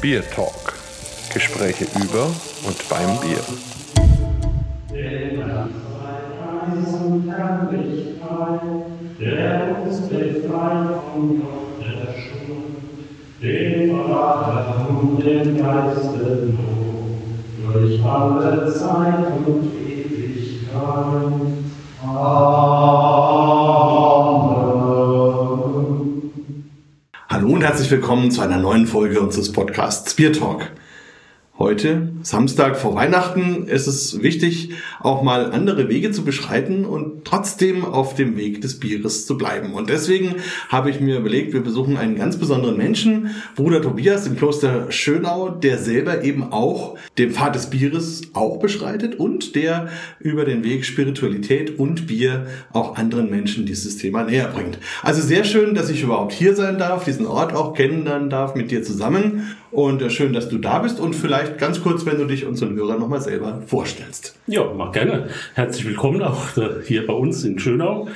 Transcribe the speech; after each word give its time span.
Beer 0.00 0.22
Talk. 0.30 0.78
Gespräche 1.34 1.84
über 2.02 2.24
und 2.66 2.88
beim 2.88 3.20
Bier. 3.20 3.44
Der 9.20 9.76
uns 9.84 10.00
befreit 10.08 10.88
von 11.12 11.42
Gott 11.42 11.80
der 11.80 12.14
Schuld, 12.18 13.92
Vater 13.92 14.86
und 14.88 15.22
den 15.22 15.58
Geiste 15.58 16.54
durch 17.70 18.02
alle 18.02 18.72
Zeit 18.72 19.26
und 19.46 19.64
Ewigkeit. 19.86 21.30
Amen. 22.02 22.99
Und 27.60 27.66
herzlich 27.66 27.90
willkommen 27.90 28.30
zu 28.30 28.40
einer 28.40 28.56
neuen 28.56 28.86
Folge 28.86 29.20
unseres 29.20 29.52
Podcasts 29.52 30.14
Beer 30.14 30.32
Talk. 30.32 30.70
Heute, 31.58 32.09
Samstag 32.22 32.76
vor 32.76 32.94
Weihnachten, 32.94 33.66
ist 33.66 33.86
es 33.86 34.22
wichtig, 34.22 34.70
auch 35.00 35.22
mal 35.22 35.52
andere 35.52 35.88
Wege 35.88 36.10
zu 36.10 36.24
beschreiten 36.24 36.84
und 36.84 37.24
trotzdem 37.24 37.84
auf 37.84 38.14
dem 38.14 38.36
Weg 38.36 38.60
des 38.60 38.78
Bieres 38.80 39.26
zu 39.26 39.38
bleiben. 39.38 39.72
Und 39.72 39.90
deswegen 39.90 40.36
habe 40.68 40.90
ich 40.90 41.00
mir 41.00 41.18
überlegt, 41.18 41.52
wir 41.52 41.62
besuchen 41.62 41.96
einen 41.96 42.16
ganz 42.16 42.36
besonderen 42.36 42.76
Menschen, 42.76 43.30
Bruder 43.56 43.82
Tobias 43.82 44.26
im 44.26 44.36
Kloster 44.36 44.90
Schönau, 44.90 45.50
der 45.50 45.78
selber 45.78 46.22
eben 46.24 46.52
auch 46.52 46.96
den 47.18 47.30
Pfad 47.30 47.54
des 47.54 47.70
Bieres 47.70 48.22
auch 48.34 48.58
beschreitet 48.58 49.14
und 49.18 49.54
der 49.54 49.88
über 50.18 50.44
den 50.44 50.64
Weg 50.64 50.84
Spiritualität 50.84 51.78
und 51.78 52.06
Bier 52.06 52.46
auch 52.72 52.96
anderen 52.96 53.30
Menschen 53.30 53.66
dieses 53.66 53.96
Thema 53.96 54.24
näher 54.24 54.48
bringt. 54.48 54.78
Also 55.02 55.22
sehr 55.22 55.44
schön, 55.44 55.74
dass 55.74 55.90
ich 55.90 56.02
überhaupt 56.02 56.32
hier 56.32 56.54
sein 56.54 56.78
darf, 56.78 57.04
diesen 57.04 57.26
Ort 57.26 57.54
auch 57.54 57.74
kennenlernen 57.74 58.30
darf 58.30 58.54
mit 58.54 58.70
dir 58.70 58.82
zusammen. 58.82 59.56
Und 59.70 60.02
äh, 60.02 60.10
schön, 60.10 60.32
dass 60.32 60.48
du 60.48 60.58
da 60.58 60.80
bist 60.80 60.98
und 60.98 61.14
vielleicht 61.14 61.58
ganz 61.58 61.80
kurz, 61.80 62.04
wenn 62.10 62.18
du 62.18 62.26
dich 62.26 62.44
unseren 62.44 62.74
Hörern 62.74 62.98
nochmal 62.98 63.20
selber 63.20 63.62
vorstellst. 63.66 64.34
Ja, 64.48 64.64
mach 64.76 64.90
gerne. 64.90 65.28
Herzlich 65.54 65.86
willkommen 65.86 66.22
auch 66.22 66.56
äh, 66.56 66.82
hier 66.84 67.06
bei 67.06 67.12
uns 67.12 67.44
in 67.44 67.58
Schönau. 67.60 68.08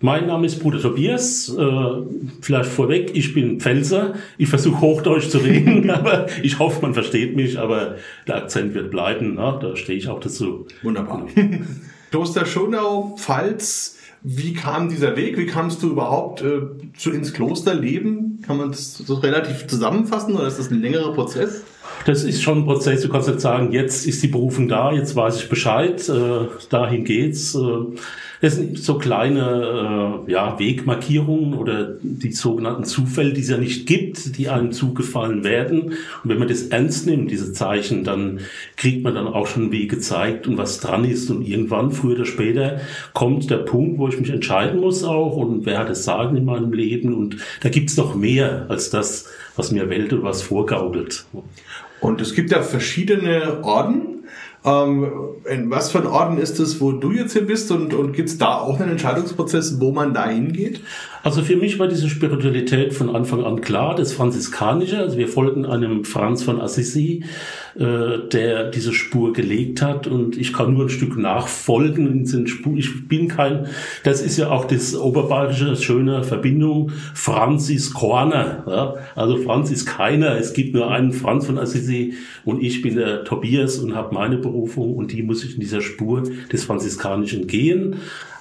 Mein 0.00 0.26
Name 0.26 0.46
ist 0.46 0.60
Bruder 0.60 0.80
Tobias. 0.80 1.54
Äh, 1.54 2.02
vielleicht 2.40 2.70
vorweg, 2.70 3.10
ich 3.14 3.34
bin 3.34 3.60
Pfälzer. 3.60 4.14
Ich 4.38 4.48
versuche 4.48 4.80
Hochdeutsch 4.80 5.28
zu 5.28 5.38
reden, 5.38 5.90
aber 5.90 6.28
ich 6.42 6.58
hoffe, 6.58 6.80
man 6.80 6.94
versteht 6.94 7.36
mich, 7.36 7.58
aber 7.58 7.96
der 8.26 8.36
Akzent 8.36 8.74
wird 8.74 8.90
bleiben. 8.90 9.34
Na, 9.34 9.58
da 9.58 9.76
stehe 9.76 9.98
ich 9.98 10.08
auch 10.08 10.20
dazu. 10.20 10.66
Wunderbar. 10.82 11.26
Kloster 12.10 12.46
Schönau, 12.46 13.16
Pfalz, 13.18 13.98
wie 14.22 14.54
kam 14.54 14.88
dieser 14.88 15.14
Weg? 15.16 15.36
Wie 15.36 15.46
kamst 15.46 15.82
du 15.82 15.90
überhaupt 15.90 16.40
äh, 16.40 16.60
zu 16.96 17.10
ins 17.10 17.34
Klosterleben? 17.34 18.40
Kann 18.46 18.56
man 18.56 18.70
das 18.70 18.94
so 18.94 19.14
relativ 19.16 19.66
zusammenfassen 19.66 20.34
oder 20.34 20.46
ist 20.46 20.58
das 20.58 20.70
ein 20.70 20.80
längerer 20.80 21.12
Prozess? 21.12 21.64
Das 22.06 22.22
ist 22.22 22.40
schon 22.40 22.58
ein 22.58 22.64
Prozess. 22.66 23.02
Du 23.02 23.08
kannst 23.08 23.26
nicht 23.26 23.40
sagen, 23.40 23.72
jetzt 23.72 24.06
ist 24.06 24.22
die 24.22 24.28
Berufung 24.28 24.68
da, 24.68 24.92
jetzt 24.92 25.16
weiß 25.16 25.42
ich 25.42 25.48
Bescheid, 25.48 26.08
äh, 26.08 26.46
dahin 26.70 27.04
geht's. 27.04 27.56
Äh, 27.56 27.96
das 28.40 28.54
sind 28.54 28.78
so 28.78 28.96
kleine 28.96 30.22
äh, 30.28 30.30
ja, 30.30 30.56
Wegmarkierungen 30.56 31.54
oder 31.54 31.96
die 32.00 32.30
sogenannten 32.30 32.84
Zufälle, 32.84 33.32
die 33.32 33.40
es 33.40 33.48
ja 33.48 33.58
nicht 33.58 33.88
gibt, 33.88 34.38
die 34.38 34.48
einem 34.48 34.70
zugefallen 34.70 35.42
werden. 35.42 35.94
Und 36.22 36.30
wenn 36.30 36.38
man 36.38 36.46
das 36.46 36.68
ernst 36.68 37.06
nimmt, 37.06 37.32
diese 37.32 37.52
Zeichen, 37.52 38.04
dann 38.04 38.38
kriegt 38.76 39.02
man 39.02 39.16
dann 39.16 39.26
auch 39.26 39.48
schon 39.48 39.64
einen 39.64 39.72
Weg 39.72 39.90
gezeigt 39.90 40.46
und 40.46 40.58
was 40.58 40.78
dran 40.78 41.04
ist. 41.04 41.28
Und 41.28 41.42
irgendwann, 41.42 41.90
früher 41.90 42.14
oder 42.14 42.24
später, 42.24 42.80
kommt 43.14 43.50
der 43.50 43.58
Punkt, 43.58 43.98
wo 43.98 44.06
ich 44.06 44.20
mich 44.20 44.30
entscheiden 44.30 44.80
muss 44.80 45.02
auch 45.02 45.36
und 45.36 45.66
wer 45.66 45.78
hat 45.78 45.88
das 45.88 46.04
Sagen 46.04 46.36
in 46.36 46.44
meinem 46.44 46.72
Leben. 46.72 47.14
Und 47.14 47.38
da 47.62 47.68
gibt's 47.68 47.96
noch 47.96 48.14
mehr 48.14 48.66
als 48.68 48.90
das, 48.90 49.28
was 49.56 49.72
mir 49.72 49.90
Welt 49.90 50.12
und 50.12 50.22
was 50.22 50.42
vorgaukelt. 50.42 51.24
Und 52.00 52.20
es 52.20 52.34
gibt 52.34 52.50
ja 52.50 52.62
verschiedene 52.62 53.64
Orden 53.64 54.15
ähm, 54.66 55.06
in 55.48 55.70
was 55.70 55.92
für 55.92 55.98
ein 55.98 56.06
Orden 56.06 56.38
ist 56.38 56.58
es, 56.58 56.80
wo 56.80 56.92
du 56.92 57.12
jetzt 57.12 57.32
hier 57.32 57.46
bist 57.46 57.70
und, 57.70 57.94
und 57.94 58.12
gibt 58.12 58.28
es 58.28 58.38
da 58.38 58.56
auch 58.58 58.80
einen 58.80 58.90
Entscheidungsprozess, 58.90 59.80
wo 59.80 59.92
man 59.92 60.12
da 60.12 60.28
hingeht? 60.28 60.80
Also 61.22 61.42
für 61.42 61.56
mich 61.56 61.78
war 61.78 61.88
diese 61.88 62.08
Spiritualität 62.08 62.94
von 62.94 63.14
Anfang 63.14 63.44
an 63.44 63.60
klar, 63.60 63.96
das 63.96 64.12
Franziskanische. 64.12 64.98
Also 64.98 65.18
wir 65.18 65.26
folgen 65.26 65.66
einem 65.66 66.04
Franz 66.04 66.42
von 66.44 66.60
Assisi, 66.60 67.24
äh, 67.76 68.28
der 68.32 68.70
diese 68.70 68.92
Spur 68.92 69.32
gelegt 69.32 69.82
hat 69.82 70.06
und 70.06 70.36
ich 70.36 70.52
kann 70.52 70.74
nur 70.74 70.84
ein 70.84 70.88
Stück 70.88 71.16
nachfolgen. 71.16 72.24
Ich 72.76 73.08
bin 73.08 73.28
kein, 73.28 73.66
das 74.04 74.22
ist 74.22 74.36
ja 74.36 74.50
auch 74.50 74.66
das 74.66 74.96
oberbayerische 74.96 75.76
schöne 75.76 76.22
Verbindung, 76.22 76.92
Franzis 77.14 77.92
Corner. 77.92 78.64
Ja? 78.66 78.94
Also 79.14 79.36
Franz 79.38 79.70
ist 79.70 79.86
keiner, 79.86 80.36
es 80.36 80.54
gibt 80.54 80.74
nur 80.74 80.90
einen 80.90 81.12
Franz 81.12 81.46
von 81.46 81.58
Assisi 81.58 82.14
und 82.44 82.62
ich 82.62 82.82
bin 82.82 82.96
der 82.96 83.24
Tobias 83.24 83.78
und 83.78 83.94
habe 83.94 84.14
meine 84.14 84.36
Berufung 84.36 84.55
und 84.64 85.12
die 85.12 85.22
muss 85.22 85.44
ich 85.44 85.54
in 85.54 85.60
dieser 85.60 85.80
Spur 85.80 86.22
des 86.52 86.64
Franziskanischen 86.64 87.46
gehen. 87.46 87.96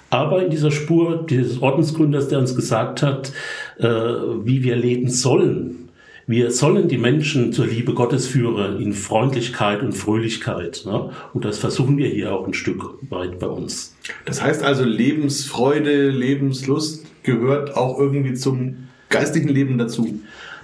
Aber 0.09 0.44
in 0.44 0.52
dieser 0.52 0.72
Spur 0.72 1.26
dieses 1.28 1.62
Ordensgründers, 1.62 2.28
der 2.28 2.40
uns 2.40 2.56
gesagt 2.56 3.02
hat, 3.02 3.34
äh, 3.80 3.86
wie 3.88 4.64
wir 4.64 4.75
leben 4.75 5.09
sollen, 5.09 5.86
wir 6.28 6.50
sollen 6.50 6.88
die 6.88 6.98
Menschen 6.98 7.54
zur 7.54 7.68
Liebe 7.68 7.94
Gottes 7.94 8.25
führen 8.25 8.81
in 8.81 8.94
Freundlichkeit 8.94 9.84
und 9.84 9.94
Fröhlichkeit. 9.94 10.84
Ne? 10.86 11.12
Und 11.34 11.46
das 11.46 11.59
versuchen 11.59 11.98
wir 11.98 12.08
hier 12.08 12.34
auch 12.34 12.48
ein 12.48 12.56
Stück 12.56 12.84
weit 13.12 13.38
bei 13.38 13.46
uns. 13.46 13.96
Das 14.25 14.42
heißt 14.42 14.64
also, 14.64 14.84
Lebensfreude, 14.84 16.09
Lebenslust 16.09 17.06
gehört 17.22 17.78
auch 17.78 18.00
irgendwie 18.00 18.34
zum 18.34 18.88
geistlichen 19.09 19.50
Leben 19.50 19.78
dazu. 19.78 20.20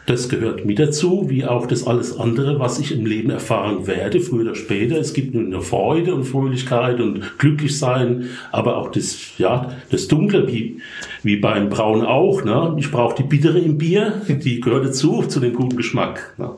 Das 0.07 0.29
gehört 0.29 0.66
mit 0.66 0.79
dazu, 0.79 1.29
wie 1.29 1.45
auch 1.45 1.67
das 1.67 1.85
alles 1.85 2.17
andere, 2.17 2.59
was 2.59 2.79
ich 2.79 2.91
im 2.91 3.06
Leben 3.06 3.29
erfahren 3.29 3.85
werde, 3.85 4.19
früher 4.19 4.41
oder 4.41 4.56
später. 4.56 4.97
Es 4.97 5.13
gibt 5.13 5.34
nur 5.34 5.45
eine 5.45 5.62
Freude 5.62 6.16
und 6.16 6.23
Fröhlichkeit 6.23 7.00
und 7.00 7.38
glücklich 7.38 7.78
sein, 7.78 8.29
aber 8.51 8.78
auch 8.78 8.91
das, 8.91 9.38
ja, 9.38 9.72
das 9.91 10.07
Dunkle, 10.07 10.47
wie, 10.47 10.81
wie 11.23 11.38
beim 11.38 11.69
Braun 11.69 12.03
auch. 12.03 12.44
Ne? 12.44 12.75
Ich 12.79 12.90
brauche 12.90 13.16
die 13.16 13.23
Bittere 13.23 13.59
im 13.59 13.78
Bier, 13.78 14.22
die 14.28 14.59
gehört 14.59 14.85
dazu, 14.85 15.23
zu 15.23 15.40
dem 15.40 15.53
guten 15.53 15.78
Geschmack. 15.78 16.34
Ne? 16.38 16.51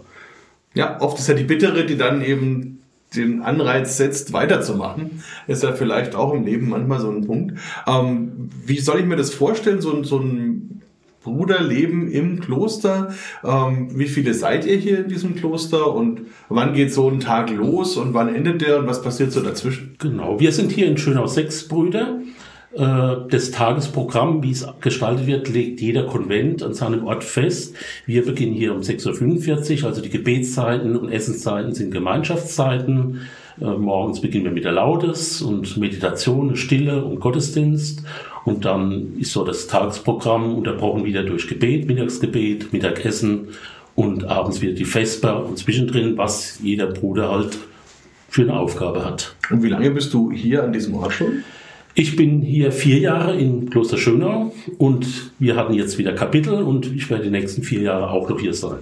Ja, 0.74 1.02
oft 1.02 1.20
ist 1.20 1.28
ja 1.28 1.36
die 1.36 1.44
Bittere, 1.44 1.86
die 1.86 1.98
dann 1.98 2.24
eben 2.24 2.80
den 3.16 3.42
Anreiz 3.42 3.98
setzt, 3.98 4.34
weiterzumachen. 4.34 5.22
Ist 5.48 5.64
ja 5.64 5.74
vielleicht 5.74 6.16
auch 6.16 6.34
im 6.34 6.46
Leben 6.46 6.70
manchmal 6.70 7.00
so 7.00 7.10
ein 7.10 7.26
Punkt. 7.26 7.60
Ähm, 7.88 8.50
wie 8.66 8.80
soll 8.80 9.02
ich 9.02 9.06
mir 9.06 9.16
das 9.16 9.34
vorstellen, 9.34 9.82
so, 9.82 10.04
so 10.04 10.18
ein 10.18 10.82
Bruderleben 11.24 12.12
im 12.12 12.40
Kloster. 12.40 13.14
Ähm, 13.44 13.98
wie 13.98 14.08
viele 14.08 14.34
seid 14.34 14.66
ihr 14.66 14.78
hier 14.78 15.00
in 15.00 15.08
diesem 15.08 15.36
Kloster 15.36 15.94
und 15.94 16.22
wann 16.50 16.74
geht 16.74 16.94
so 16.94 17.10
ein 17.10 17.20
Tag 17.20 17.50
los 17.50 17.98
und 17.98 18.14
wann 18.14 18.34
endet 18.34 18.62
der 18.62 18.80
und 18.80 18.88
was 18.88 19.02
passiert 19.02 19.32
so 19.32 19.42
dazwischen? 19.42 19.96
Genau, 20.00 20.40
wir 20.40 20.52
sind 20.52 20.72
hier 20.72 20.88
in 20.88 20.98
Schönau 20.98 21.28
sechs 21.28 21.68
Brüder. 21.68 22.20
Äh, 22.76 23.16
das 23.30 23.52
Tagesprogramm, 23.52 24.42
wie 24.44 24.52
es 24.52 24.68
gestaltet 24.82 25.28
wird, 25.28 25.50
legt 25.50 25.80
jeder 25.80 26.06
Konvent 26.06 26.64
an 26.64 26.74
seinem 26.74 27.06
Ort 27.06 27.24
fest. 27.24 27.76
Wir 28.06 28.26
beginnen 28.26 28.54
hier 28.54 28.74
um 28.74 28.82
6.45 28.82 29.82
Uhr, 29.82 29.90
also 29.90 30.02
die 30.02 30.10
Gebetszeiten 30.10 30.96
und 30.96 31.10
Essenszeiten 31.10 31.74
sind 31.74 31.92
Gemeinschaftszeiten. 31.92 33.22
Äh, 33.62 33.66
morgens 33.66 34.22
beginnen 34.22 34.46
wir 34.46 34.52
mit 34.52 34.66
der 34.66 34.72
Laudes 34.72 35.42
und 35.42 35.78
Meditation, 35.78 36.56
Stille 36.56 37.06
und 37.06 37.20
Gottesdienst. 37.20 38.04
Und 38.46 38.66
dann 38.66 39.18
ist 39.20 39.32
so 39.32 39.44
das 39.44 39.68
Tagesprogramm 39.68 40.56
unterbrochen 40.56 41.06
wieder 41.06 41.24
durch 41.24 41.48
Gebet, 41.48 41.88
Mittagsgebet, 41.88 42.74
Mittagessen 42.74 43.50
und 43.96 44.26
abends 44.26 44.62
wieder 44.62 44.74
die 44.74 44.86
Vesper 44.86 45.46
und 45.46 45.58
zwischendrin, 45.58 46.18
was 46.18 46.60
jeder 46.62 46.88
Bruder 46.88 47.32
halt 47.32 47.58
für 48.30 48.42
eine 48.42 48.60
Aufgabe 48.60 49.06
hat. 49.06 49.36
Und 49.50 49.64
wie 49.64 49.70
lange 49.70 49.92
bist 49.92 50.14
du 50.14 50.32
hier 50.32 50.64
an 50.64 50.74
diesem 50.74 50.96
Ort 50.96 51.14
schon? 51.14 51.44
Ich 51.96 52.16
bin 52.16 52.42
hier 52.42 52.72
vier 52.72 52.98
Jahre 52.98 53.38
in 53.38 53.70
Kloster 53.70 54.00
Schönau 54.00 54.52
und 54.80 55.32
wir 55.38 55.56
hatten 55.56 55.74
jetzt 55.74 56.00
wieder 56.00 56.14
Kapitel 56.14 56.64
und 56.64 56.88
ich 56.88 57.08
werde 57.12 57.26
die 57.26 57.30
nächsten 57.30 57.62
vier 57.62 57.82
Jahre 57.82 58.10
auch 58.10 58.28
noch 58.28 58.40
hier 58.40 58.56
sein. 58.56 58.80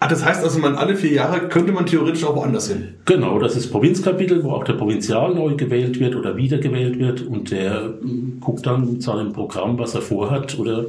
Ah, 0.00 0.08
das 0.08 0.24
heißt 0.24 0.42
also, 0.42 0.58
man 0.58 0.74
alle 0.74 0.96
vier 0.96 1.12
Jahre 1.12 1.48
könnte 1.48 1.72
man 1.72 1.86
theoretisch 1.86 2.24
auch 2.24 2.36
woanders 2.36 2.68
hin. 2.68 2.94
Genau, 3.04 3.38
das 3.38 3.56
ist 3.56 3.70
Provinzkapitel, 3.70 4.44
wo 4.44 4.50
auch 4.50 4.64
der 4.64 4.74
Provinzial 4.74 5.34
neu 5.34 5.54
gewählt 5.54 5.98
wird 6.00 6.14
oder 6.14 6.36
wiedergewählt 6.36 6.98
wird 6.98 7.22
und 7.22 7.50
der 7.50 7.94
hm, 8.00 8.38
guckt 8.40 8.66
dann 8.66 8.92
mit 8.92 9.02
seinem 9.02 9.32
Programm, 9.32 9.78
was 9.78 9.94
er 9.94 10.02
vorhat 10.02 10.58
oder 10.58 10.86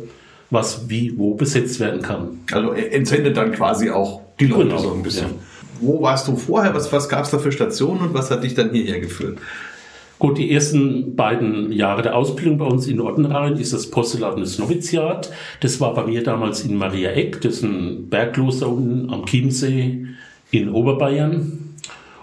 was 0.49 0.89
wie 0.89 1.17
wo 1.17 1.35
besetzt 1.35 1.79
werden 1.79 2.01
kann. 2.01 2.39
Also 2.51 2.71
er 2.71 2.93
entsendet 2.93 3.37
dann 3.37 3.51
quasi 3.51 3.89
auch 3.89 4.21
die 4.39 4.47
Leute 4.47 4.69
genau, 4.69 4.77
so 4.77 4.93
ein 4.93 5.03
bisschen. 5.03 5.27
Ja. 5.27 5.33
Wo 5.81 6.01
warst 6.01 6.27
du 6.27 6.35
vorher? 6.35 6.73
Was, 6.73 6.91
was 6.91 7.09
gab 7.09 7.25
es 7.25 7.31
da 7.31 7.37
für 7.37 7.51
Stationen 7.51 8.01
und 8.01 8.13
was 8.13 8.31
hat 8.31 8.43
dich 8.43 8.53
dann 8.53 8.71
hierher 8.71 8.99
geführt? 8.99 9.39
Gut, 10.17 10.37
die 10.37 10.51
ersten 10.51 11.15
beiden 11.15 11.73
Jahre 11.73 12.01
der 12.01 12.15
Ausbildung 12.15 12.57
bei 12.57 12.65
uns 12.65 12.87
in 12.87 13.01
Ortenrhein 13.01 13.57
ist 13.57 13.73
das 13.73 13.91
Postulat 13.91 14.39
das 14.39 14.57
Noviziat. 14.57 15.29
Das 15.59 15.81
war 15.81 15.93
bei 15.93 16.05
mir 16.05 16.23
damals 16.23 16.63
in 16.63 16.77
Maria 16.77 17.11
Eck, 17.11 17.41
das 17.41 17.55
ist 17.55 17.63
ein 17.63 18.09
Bergkloster 18.09 18.69
unten 18.69 19.11
am 19.11 19.25
Chiemsee 19.25 20.07
in 20.51 20.69
Oberbayern. 20.69 21.75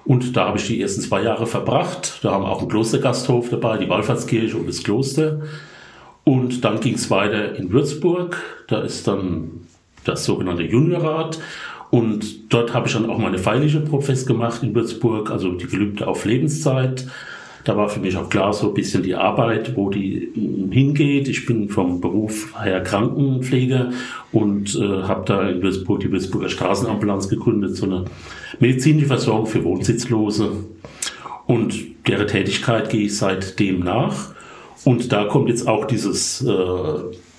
Und 0.05 0.37
da 0.37 0.49
habe 0.49 0.59
ich 0.59 0.67
die 0.67 0.81
ersten 0.81 1.03
zwei 1.03 1.23
Jahre 1.23 1.47
verbracht. 1.47 2.21
Da 2.23 2.33
haben 2.33 2.45
wir 2.45 2.51
auch 2.51 2.61
einen 2.61 2.69
Klostergasthof 2.69 3.51
dabei, 3.51 3.77
die 3.77 3.89
Wallfahrtskirche 3.89 4.57
und 4.57 4.69
das 4.69 4.83
Kloster. 4.83 5.43
Und 6.25 6.65
dann 6.65 6.81
ging 6.81 6.95
es 6.95 7.11
weiter 7.11 7.55
in 7.57 7.71
Würzburg. 7.73 8.43
Da 8.69 8.81
ist 8.81 9.07
dann 9.07 9.67
das 10.05 10.25
sogenannte 10.25 10.63
Juniorrat. 10.63 11.39
Und 11.91 12.53
dort 12.53 12.73
habe 12.73 12.89
ich 12.89 12.95
dann 12.95 13.11
auch 13.11 13.19
meine 13.19 13.39
feierliche 13.39 13.81
Profess 13.81 14.25
gemacht 14.25 14.63
in 14.63 14.75
Würzburg, 14.75 15.31
also 15.31 15.53
die 15.53 15.67
Gelübde 15.67 16.09
auf 16.09 16.25
Lebenszeit. 16.25 17.07
Da 17.65 17.77
war 17.77 17.89
für 17.89 18.01
mich 18.01 18.17
auch 18.17 18.29
klar 18.29 18.53
so 18.53 18.69
ein 18.69 18.75
bisschen 18.75 19.03
die 19.03 19.15
Arbeit, 19.15 19.77
wo 19.77 19.89
die 19.89 20.33
hingeht. 20.71 21.29
Ich 21.29 21.47
bin 21.47 21.69
vom 21.69 22.01
Beruf 22.01 22.53
her 22.61 22.83
Krankenpfleger 22.83 23.91
und 24.33 24.75
äh, 24.75 25.03
habe 25.03 25.25
da 25.27 25.49
in 25.49 25.63
Würzburg 25.63 26.01
die 26.01 26.11
Würzburger 26.11 26.49
Straßenambulanz 26.49 27.29
gegründet, 27.29 27.77
so 27.77 27.87
eine 27.87 28.05
medizinische 28.59 29.07
Versorgung 29.07 29.47
für 29.47 29.63
Wohnsitzdlose. 29.65 30.65
Und 31.47 31.75
deren 32.07 32.27
Tätigkeit 32.27 32.91
gehe 32.91 33.03
ich 33.03 33.17
seitdem 33.17 33.81
nach. 33.81 34.33
Und 34.85 35.13
da 35.13 35.25
kommt 35.25 35.49
jetzt 35.49 35.69
auch 35.69 35.85
dieses 35.85 36.43
äh, 36.43 36.49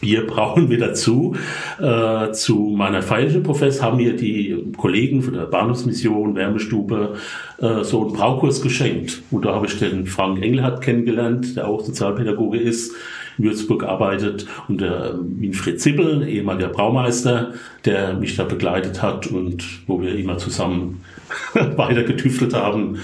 Bierbrauen 0.03 0.67
mit 0.69 0.81
dazu. 0.81 1.35
Äh, 1.79 2.31
zu 2.33 2.73
meiner 2.75 3.01
feierlichen 3.01 3.41
Profess 3.41 3.81
haben 3.81 3.97
mir 3.97 4.15
die 4.15 4.55
Kollegen 4.77 5.21
von 5.23 5.33
der 5.33 5.45
Bahnhofsmission, 5.45 6.35
Wärmestube, 6.35 7.15
äh, 7.59 7.83
so 7.83 8.01
einen 8.01 8.13
Braukurs 8.13 8.61
geschenkt. 8.61 9.23
Und 9.31 9.45
da 9.45 9.55
habe 9.55 9.65
ich 9.65 9.79
den 9.79 10.05
Frank 10.05 10.43
Engelhardt 10.43 10.81
kennengelernt, 10.81 11.55
der 11.55 11.67
auch 11.67 11.83
Sozialpädagoge 11.83 12.59
ist, 12.59 12.93
in 13.37 13.45
Würzburg 13.45 13.83
arbeitet, 13.83 14.45
und 14.67 14.81
der 14.81 15.15
Winfried 15.19 15.81
Zippel, 15.81 16.27
ehemaliger 16.27 16.67
Braumeister, 16.67 17.53
der 17.85 18.13
mich 18.13 18.35
da 18.35 18.43
begleitet 18.43 19.01
hat 19.01 19.27
und 19.27 19.65
wo 19.87 20.01
wir 20.01 20.15
immer 20.15 20.37
zusammen 20.37 21.01
weiter 21.53 22.03
getüftelt 22.03 22.53
haben, 22.53 22.99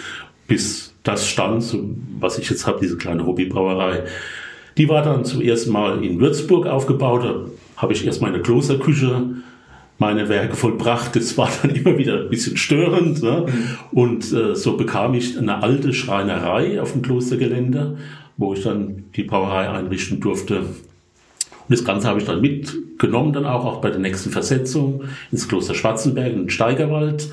bis 0.48 0.94
das 1.04 1.28
stand, 1.28 1.64
was 2.20 2.38
ich 2.38 2.50
jetzt 2.50 2.68
habe, 2.68 2.80
diese 2.82 2.98
kleine 2.98 3.26
Hobbybrauerei. 3.26 4.04
Die 4.78 4.88
war 4.90 5.04
dann 5.04 5.26
zum 5.26 5.42
ersten 5.42 5.72
Mal 5.72 6.04
in 6.04 6.20
Würzburg 6.20 6.68
aufgebaut. 6.68 7.24
Da 7.24 7.46
habe 7.78 7.94
ich 7.94 8.06
erst 8.06 8.22
meine 8.22 8.42
Klosterküche, 8.42 9.24
meine 9.98 10.30
Werke 10.30 10.56
vollbracht. 10.56 11.16
Das 11.16 11.38
war 11.38 11.50
dann 11.62 11.72
immer 11.76 11.98
wieder 11.98 12.22
ein 12.22 12.30
bisschen 12.30 12.58
störend. 12.58 13.22
Ne? 13.22 13.46
Und 13.92 14.32
äh, 14.32 14.56
so 14.56 14.78
bekam 14.78 15.14
ich 15.14 15.38
eine 15.38 15.62
alte 15.62 15.94
Schreinerei 15.94 16.82
auf 16.82 16.94
dem 16.94 17.02
Klostergelände, 17.02 17.98
wo 18.38 18.54
ich 18.54 18.64
dann 18.64 19.06
die 19.16 19.24
Brauerei 19.24 19.70
einrichten 19.70 20.20
durfte. 20.20 20.60
Und 20.60 21.78
das 21.78 21.86
Ganze 21.86 22.08
habe 22.08 22.20
ich 22.20 22.26
dann 22.26 22.42
mitgenommen, 22.42 23.34
dann 23.34 23.46
auch, 23.46 23.66
auch 23.66 23.82
bei 23.82 23.92
der 23.92 24.00
nächsten 24.00 24.32
Versetzung 24.32 25.04
ins 25.32 25.48
Kloster 25.48 25.76
Schwarzenberg 25.76 26.34
in 26.34 26.50
Steigerwald. 26.50 27.30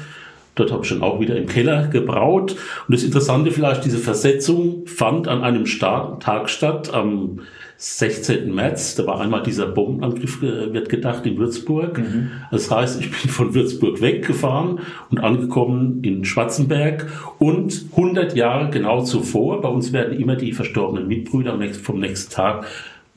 Dort 0.57 0.73
habe 0.73 0.83
ich 0.83 0.89
dann 0.89 1.03
auch 1.03 1.21
wieder 1.21 1.37
im 1.37 1.47
Keller 1.47 1.87
gebraut. 1.89 2.57
Und 2.89 2.95
das 2.95 3.05
Interessante 3.05 3.53
vielleicht, 3.53 3.85
diese 3.85 3.99
Versetzung 3.99 4.87
fand 4.87 5.29
an 5.29 5.43
einem 5.43 5.67
Tag 5.67 6.51
statt, 6.51 6.93
am 6.93 7.41
16. 7.79 8.55
März. 8.55 8.95
Da 8.95 9.07
war 9.07 9.21
einmal 9.21 9.43
dieser 9.43 9.67
Bombenangriff, 9.67 10.43
äh, 10.43 10.73
wird 10.73 10.89
gedacht, 10.89 11.27
in 11.27 11.37
Würzburg. 11.37 11.99
Mhm. 11.99 12.31
Das 12.51 12.71
heißt, 12.71 13.01
ich 13.01 13.11
bin 13.11 13.31
von 13.31 13.55
Würzburg 13.55 14.01
weggefahren 14.01 14.81
und 15.11 15.19
angekommen 15.19 16.03
in 16.03 16.25
Schwarzenberg. 16.25 17.07
Und 17.39 17.87
100 17.91 18.35
Jahre 18.35 18.71
genau 18.71 19.03
zuvor, 19.03 19.61
bei 19.61 19.69
uns 19.69 19.93
werden 19.93 20.19
immer 20.19 20.37
die 20.37 20.53
verstorbenen 20.53 21.07
Mitbrüder 21.07 21.59
vom 21.83 22.01
nächsten 22.01 22.33
Tag 22.33 22.67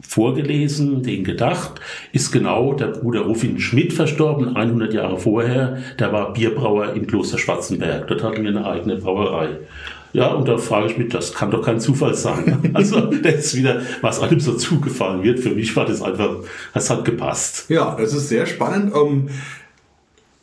vorgelesen, 0.01 1.03
den 1.03 1.23
gedacht, 1.23 1.79
ist 2.13 2.31
genau 2.31 2.73
der 2.73 2.87
Bruder 2.87 3.21
Rufin 3.21 3.59
Schmidt 3.59 3.93
verstorben, 3.93 4.55
100 4.55 4.93
Jahre 4.93 5.19
vorher. 5.19 5.77
Der 5.99 6.13
war 6.13 6.33
Bierbrauer 6.33 6.93
im 6.93 7.07
Kloster 7.07 7.37
Schwarzenberg. 7.37 8.07
Dort 8.07 8.23
hatten 8.23 8.43
wir 8.43 8.49
eine 8.49 8.65
eigene 8.65 8.97
Brauerei. 8.97 9.57
Ja, 10.11 10.29
und 10.29 10.47
da 10.47 10.57
frage 10.57 10.87
ich 10.87 10.97
mich, 10.97 11.09
das 11.09 11.33
kann 11.33 11.51
doch 11.51 11.61
kein 11.61 11.79
Zufall 11.79 12.15
sein. 12.15 12.71
Also, 12.73 13.01
das 13.01 13.35
ist 13.35 13.57
wieder, 13.57 13.81
was 14.01 14.21
einem 14.21 14.39
so 14.39 14.53
zugefallen 14.53 15.23
wird. 15.23 15.39
Für 15.39 15.51
mich 15.51 15.75
war 15.75 15.85
das 15.85 16.01
einfach, 16.01 16.37
das 16.73 16.89
hat 16.89 17.05
gepasst. 17.05 17.65
Ja, 17.69 17.95
das 17.99 18.13
ist 18.13 18.29
sehr 18.29 18.45
spannend. 18.45 18.93
Um 18.93 19.09
ähm, 19.09 19.29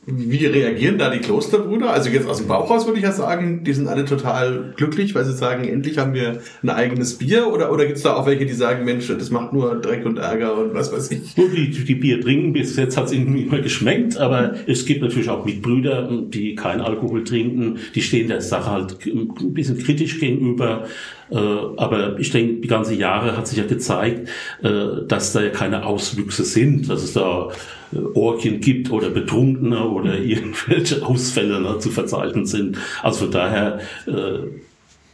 wie 0.08 0.46
reagieren 0.46 0.98
da 0.98 1.10
die 1.10 1.18
Klosterbrüder? 1.18 1.90
Also 1.90 2.10
jetzt 2.10 2.28
aus 2.28 2.38
dem 2.38 2.46
Bauchhaus 2.46 2.86
würde 2.86 2.98
ich 2.98 3.04
ja 3.04 3.10
sagen, 3.10 3.64
die 3.64 3.72
sind 3.72 3.88
alle 3.88 4.04
total 4.04 4.72
glücklich, 4.76 5.16
weil 5.16 5.24
sie 5.24 5.32
sagen, 5.32 5.64
endlich 5.66 5.98
haben 5.98 6.14
wir 6.14 6.38
ein 6.62 6.70
eigenes 6.70 7.18
Bier. 7.18 7.52
Oder, 7.52 7.72
oder 7.72 7.86
gibt 7.86 7.96
es 7.96 8.04
da 8.04 8.14
auch 8.14 8.24
welche, 8.24 8.46
die 8.46 8.52
sagen, 8.52 8.84
Mensch, 8.84 9.08
das 9.08 9.30
macht 9.30 9.52
nur 9.52 9.80
Dreck 9.80 10.06
und 10.06 10.18
Ärger 10.18 10.58
und 10.58 10.74
was 10.74 10.92
weiß 10.92 11.10
ich? 11.10 11.34
Die, 11.34 11.70
die 11.70 11.94
Bier 11.96 12.20
trinken, 12.20 12.52
bis 12.52 12.76
jetzt 12.76 12.96
hat 12.96 13.06
es 13.06 13.12
ihnen 13.12 13.36
immer 13.36 13.58
geschmeckt, 13.58 14.16
aber 14.16 14.54
es 14.68 14.86
gibt 14.86 15.02
natürlich 15.02 15.28
auch 15.28 15.44
Mitbrüder, 15.44 16.08
die 16.28 16.54
kein 16.54 16.80
Alkohol 16.80 17.24
trinken, 17.24 17.78
die 17.96 18.02
stehen 18.02 18.28
der 18.28 18.40
Sache 18.40 18.70
halt 18.70 19.04
ein 19.06 19.54
bisschen 19.54 19.76
kritisch 19.78 20.20
gegenüber. 20.20 20.84
Äh, 21.30 21.36
aber 21.36 22.16
ich 22.20 22.30
denke, 22.30 22.60
die 22.60 22.68
ganzen 22.68 22.96
Jahre 22.96 23.36
hat 23.36 23.48
sich 23.48 23.58
ja 23.58 23.64
gezeigt, 23.64 24.28
äh, 24.62 25.04
dass 25.08 25.32
da 25.32 25.42
ja 25.42 25.50
keine 25.50 25.84
Auswüchse 25.84 26.44
sind, 26.44 26.88
dass 26.88 27.02
es 27.02 27.14
da 27.14 27.48
äh, 27.92 27.98
Orkien 28.14 28.60
gibt 28.60 28.90
oder 28.90 29.10
Betrunkene 29.10 29.88
oder 29.88 30.18
irgendwelche 30.18 31.02
Ausfälle 31.06 31.60
ne, 31.60 31.78
zu 31.78 31.90
verzeichnen 31.90 32.46
sind. 32.46 32.78
Also 33.02 33.24
von 33.24 33.30
daher 33.30 33.80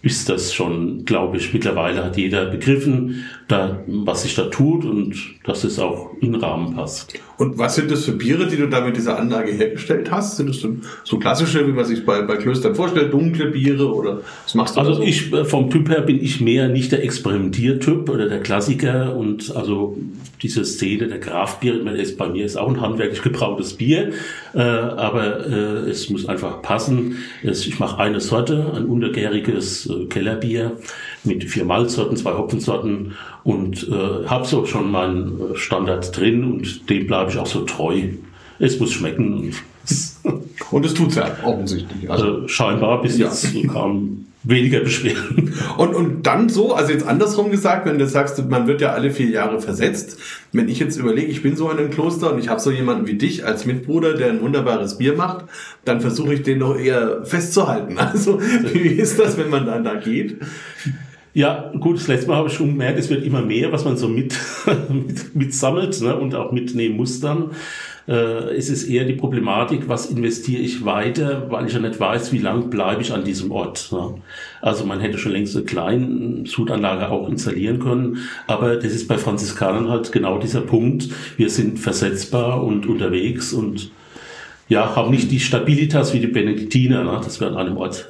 ist 0.03 0.29
das 0.29 0.53
schon, 0.53 1.05
glaube 1.05 1.37
ich, 1.37 1.53
mittlerweile 1.53 2.05
hat 2.05 2.17
jeder 2.17 2.47
begriffen, 2.47 3.25
da, 3.49 3.81
was 3.87 4.23
sich 4.23 4.35
da 4.35 4.45
tut 4.45 4.85
und 4.85 5.15
dass 5.45 5.65
es 5.65 5.79
auch 5.79 6.11
in 6.21 6.33
den 6.33 6.41
Rahmen 6.41 6.75
passt. 6.75 7.15
Und 7.39 7.59
was 7.59 7.75
sind 7.75 7.91
das 7.91 8.05
für 8.05 8.13
Biere, 8.13 8.47
die 8.47 8.57
du 8.57 8.69
da 8.69 8.81
mit 8.81 8.97
dieser 8.97 9.19
Anlage 9.19 9.53
hergestellt 9.53 10.11
hast? 10.11 10.37
Sind 10.37 10.49
das 10.49 10.65
so 11.05 11.19
klassische, 11.19 11.67
wie 11.67 11.73
man 11.73 11.85
sich 11.85 12.05
bei, 12.07 12.23
bei 12.23 12.37
Klöstern 12.37 12.75
vorstellt, 12.75 13.13
dunkle 13.13 13.47
Biere 13.47 13.93
oder 13.93 14.21
was 14.45 14.55
machst 14.55 14.77
du? 14.77 14.81
Also 14.81 14.95
so? 14.95 15.03
ich, 15.03 15.33
äh, 15.33 15.45
vom 15.45 15.71
Typ 15.71 15.89
her 15.89 16.03
bin 16.03 16.23
ich 16.23 16.41
mehr 16.41 16.69
nicht 16.69 16.93
der 16.93 17.03
Experimentiertyp 17.03 18.09
oder 18.09 18.29
der 18.29 18.41
Klassiker 18.41 19.17
und 19.17 19.55
also 19.57 19.99
diese 20.43 20.65
Szene 20.65 21.09
der 21.09 21.19
Grafbier, 21.19 21.85
ist 21.95 22.19
bei 22.19 22.29
mir 22.29 22.45
ist 22.45 22.57
auch 22.57 22.69
ein 22.69 22.81
handwerklich 22.81 23.23
gebrautes 23.23 23.75
Bier, 23.75 24.13
äh, 24.55 24.61
aber 24.61 25.47
äh, 25.47 25.91
es 25.91 26.11
muss 26.11 26.27
einfach 26.29 26.63
passen. 26.63 27.19
Es, 27.43 27.67
ich 27.67 27.79
mache 27.79 27.99
eine 27.99 28.21
Sorte, 28.21 28.73
ein 28.75 28.87
untergäriges 28.87 29.87
äh, 29.87 30.07
Kellerbier 30.07 30.77
mit 31.25 31.45
vier 31.45 31.65
Malzsorten, 31.65 32.17
zwei 32.17 32.33
Hopfensorten 32.33 33.13
und 33.45 33.89
äh, 33.89 34.27
habe 34.27 34.47
so 34.47 34.67
schon 34.67 34.91
meinen 34.91 35.55
Standard 35.55 36.17
drin 36.17 36.45
und 36.45 36.91
dem 36.91 37.07
bleibe 37.07 37.31
ich 37.31 37.39
auch 37.39 37.47
so 37.47 37.61
treu. 37.61 38.03
Es 38.59 38.79
muss 38.79 38.93
schmecken. 38.93 39.55
Und 40.71 40.87
es 40.87 40.95
tut's 40.95 41.17
ja 41.17 41.37
offensichtlich. 41.45 42.09
Also, 42.09 42.25
also 42.27 42.49
scheinbar 42.49 43.03
bis 43.03 43.19
ja. 43.19 43.27
jetzt 43.27 43.53
kam 43.73 44.27
weniger 44.45 44.81
Beschwerden. 44.81 45.55
Und, 45.77 45.95
und 45.95 46.27
dann 46.27 46.49
so, 46.49 46.75
also 46.75 46.93
jetzt 46.93 47.07
andersrum 47.07 47.51
gesagt, 47.51 47.87
wenn 47.87 47.99
du 47.99 48.07
sagst, 48.07 48.45
man 48.49 48.67
wird 48.67 48.81
ja 48.81 48.93
alle 48.93 49.11
vier 49.11 49.29
Jahre 49.29 49.61
versetzt. 49.61 50.19
Wenn 50.53 50.69
ich 50.69 50.79
jetzt 50.79 50.97
überlege, 50.97 51.31
ich 51.31 51.43
bin 51.43 51.57
so 51.57 51.71
in 51.71 51.79
einem 51.79 51.91
Kloster 51.91 52.33
und 52.33 52.39
ich 52.39 52.49
habe 52.49 52.61
so 52.61 52.71
jemanden 52.71 53.07
wie 53.07 53.15
dich 53.15 53.45
als 53.45 53.67
Mitbruder, 53.67 54.15
der 54.15 54.31
ein 54.31 54.41
wunderbares 54.41 54.99
Bier 54.99 55.15
macht, 55.15 55.45
dann 55.85 56.01
versuche 56.01 56.35
ich 56.35 56.43
den 56.43 56.59
noch 56.59 56.77
eher 56.77 57.25
festzuhalten. 57.25 57.99
Also 58.13 58.41
wie 58.41 58.89
ist 58.89 59.19
das, 59.19 59.39
wenn 59.39 59.49
man 59.49 59.65
dann 59.65 59.85
da 59.85 59.95
geht? 59.95 60.37
Ja, 61.35 61.73
gut, 61.81 61.97
das 61.97 62.09
letzte 62.09 62.29
Mal 62.29 62.37
habe 62.37 62.49
ich 62.49 62.55
schon 62.55 62.69
gemerkt, 62.69 62.99
es 62.99 63.09
wird 63.09 63.25
immer 63.25 63.41
mehr, 63.41 63.73
was 63.73 63.87
man 63.87 63.97
so 63.97 64.07
mit, 64.07 64.39
mit, 64.91 65.35
mit 65.35 65.55
sammelt 65.55 65.99
ne, 66.03 66.15
und 66.15 66.35
auch 66.35 66.53
mitnehmen 66.53 66.97
muss 66.97 67.21
dann. 67.21 67.53
Äh, 68.07 68.55
es 68.55 68.69
ist 68.69 68.85
eher 68.85 69.05
die 69.05 69.15
Problematik, 69.15 69.89
was 69.89 70.11
investiere 70.11 70.61
ich 70.61 70.85
weiter, 70.85 71.51
weil 71.51 71.67
ich 71.67 71.73
ja 71.73 71.79
nicht 71.79 71.99
weiß, 71.99 72.33
wie 72.33 72.39
lang 72.39 72.69
bleibe 72.69 73.01
ich 73.01 73.13
an 73.15 73.25
diesem 73.25 73.51
Ort. 73.51 73.91
Ne? 73.93 74.17
Also 74.61 74.85
man 74.85 75.01
hätte 75.01 75.17
schon 75.17 75.33
längst 75.33 75.57
eine 75.57 75.65
kleine 75.65 76.47
Sudanlage 76.47 77.09
auch 77.09 77.29
installieren 77.29 77.79
können, 77.79 78.19
aber 78.47 78.77
das 78.77 78.93
ist 78.93 79.09
bei 79.09 79.17
Franziskanern 79.17 79.89
halt 79.89 80.13
genau 80.13 80.39
dieser 80.39 80.61
Punkt. 80.61 81.09
Wir 81.39 81.49
sind 81.49 81.79
versetzbar 81.79 82.63
und 82.63 82.85
unterwegs 82.87 83.55
und 83.55 83.91
ja, 84.69 84.97
haben 84.97 85.11
nicht 85.11 85.31
die 85.31 85.41
Stabilitas 85.41 86.13
wie 86.13 86.21
die 86.21 86.27
Benediktiner, 86.27 87.05
ne? 87.05 87.21
dass 87.25 87.41
wir 87.41 87.49
an 87.49 87.57
einem 87.57 87.79
Ort 87.79 88.09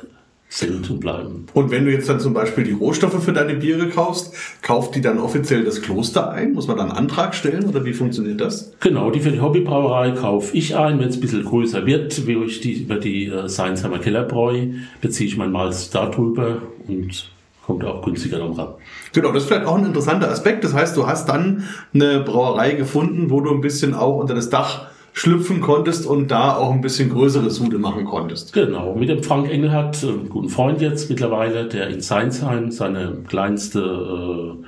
sind 0.52 0.90
und 0.90 1.00
bleiben. 1.00 1.46
Und 1.54 1.70
wenn 1.70 1.86
du 1.86 1.90
jetzt 1.90 2.10
dann 2.10 2.20
zum 2.20 2.34
Beispiel 2.34 2.64
die 2.64 2.72
Rohstoffe 2.72 3.24
für 3.24 3.32
deine 3.32 3.54
Biere 3.54 3.88
kaufst, 3.88 4.34
kauft 4.60 4.94
die 4.94 5.00
dann 5.00 5.18
offiziell 5.18 5.64
das 5.64 5.80
Kloster 5.80 6.30
ein? 6.30 6.52
Muss 6.52 6.68
man 6.68 6.76
dann 6.76 6.90
einen 6.90 6.98
Antrag 6.98 7.34
stellen 7.34 7.64
oder 7.64 7.86
wie 7.86 7.94
funktioniert 7.94 8.38
das? 8.38 8.70
Genau, 8.80 9.10
die 9.10 9.20
für 9.20 9.30
die 9.30 9.40
Hobbybrauerei 9.40 10.10
kaufe 10.10 10.54
ich 10.54 10.76
ein, 10.76 11.00
wenn 11.00 11.08
es 11.08 11.16
ein 11.16 11.20
bisschen 11.22 11.44
größer 11.44 11.86
wird, 11.86 12.26
wie 12.26 12.34
ich 12.44 12.60
die 12.60 12.82
über 12.82 12.96
die 12.96 13.28
äh, 13.28 13.48
Seinsheimer 13.48 13.98
Kellerbräu, 13.98 14.66
beziehe 15.00 15.26
ich 15.26 15.38
mein 15.38 15.52
Malz 15.52 15.88
darüber 15.88 16.58
und 16.86 17.30
kommt 17.64 17.84
auch 17.86 18.04
günstiger 18.04 18.38
noch 18.38 18.58
ran. 18.58 18.74
Genau, 19.14 19.32
das 19.32 19.44
ist 19.44 19.48
vielleicht 19.48 19.66
auch 19.66 19.78
ein 19.78 19.86
interessanter 19.86 20.30
Aspekt. 20.30 20.64
Das 20.64 20.74
heißt, 20.74 20.94
du 20.98 21.06
hast 21.06 21.30
dann 21.30 21.64
eine 21.94 22.20
Brauerei 22.20 22.72
gefunden, 22.72 23.30
wo 23.30 23.40
du 23.40 23.54
ein 23.54 23.62
bisschen 23.62 23.94
auch 23.94 24.18
unter 24.18 24.34
das 24.34 24.50
Dach 24.50 24.91
schlüpfen 25.12 25.60
konntest 25.60 26.06
und 26.06 26.30
da 26.30 26.56
auch 26.56 26.72
ein 26.72 26.80
bisschen 26.80 27.10
größere 27.10 27.50
Sude 27.50 27.78
machen 27.78 28.04
konntest. 28.04 28.52
Genau, 28.52 28.94
mit 28.94 29.08
dem 29.08 29.22
Frank 29.22 29.50
Engelhardt, 29.50 30.02
einen 30.04 30.28
guten 30.28 30.48
Freund 30.48 30.80
jetzt 30.80 31.10
mittlerweile, 31.10 31.66
der 31.66 31.88
in 31.88 32.00
Seinsheim 32.00 32.70
seine 32.70 33.18
kleinste 33.28 33.80
äh, 33.80 34.66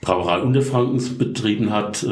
Brauerei 0.00 0.38
Unterfrankens 0.40 1.18
betrieben 1.18 1.72
hat, 1.72 2.04
äh, 2.04 2.08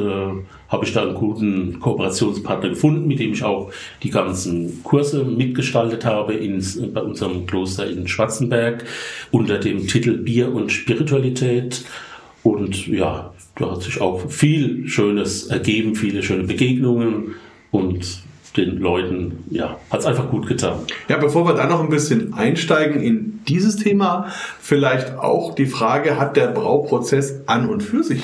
habe 0.68 0.84
ich 0.84 0.92
da 0.92 1.02
einen 1.02 1.14
guten 1.14 1.78
Kooperationspartner 1.78 2.70
gefunden, 2.70 3.06
mit 3.06 3.20
dem 3.20 3.32
ich 3.32 3.44
auch 3.44 3.70
die 4.02 4.10
ganzen 4.10 4.82
Kurse 4.82 5.24
mitgestaltet 5.24 6.04
habe 6.04 6.34
in, 6.34 6.64
bei 6.92 7.00
unserem 7.00 7.46
Kloster 7.46 7.88
in 7.88 8.08
Schwarzenberg 8.08 8.84
unter 9.30 9.58
dem 9.58 9.86
Titel 9.86 10.18
Bier 10.18 10.52
und 10.52 10.72
Spiritualität. 10.72 11.84
Und 12.42 12.88
ja, 12.88 13.32
da 13.56 13.70
hat 13.70 13.82
sich 13.82 14.00
auch 14.00 14.28
viel 14.30 14.88
Schönes 14.88 15.46
ergeben, 15.46 15.94
viele 15.94 16.22
schöne 16.24 16.44
Begegnungen 16.44 17.36
und 17.76 18.24
den 18.56 18.78
Leuten, 18.78 19.44
ja, 19.50 19.78
hat 19.90 20.00
es 20.00 20.06
einfach 20.06 20.30
gut 20.30 20.46
getan. 20.46 20.78
Ja, 21.08 21.18
bevor 21.18 21.46
wir 21.46 21.54
da 21.54 21.66
noch 21.66 21.82
ein 21.82 21.90
bisschen 21.90 22.32
einsteigen 22.32 23.02
in 23.02 23.40
dieses 23.46 23.76
Thema, 23.76 24.32
vielleicht 24.60 25.18
auch 25.18 25.54
die 25.54 25.66
Frage, 25.66 26.18
hat 26.18 26.36
der 26.36 26.48
Brauprozess 26.48 27.42
an 27.46 27.68
und 27.68 27.82
für 27.82 28.02
sich 28.02 28.22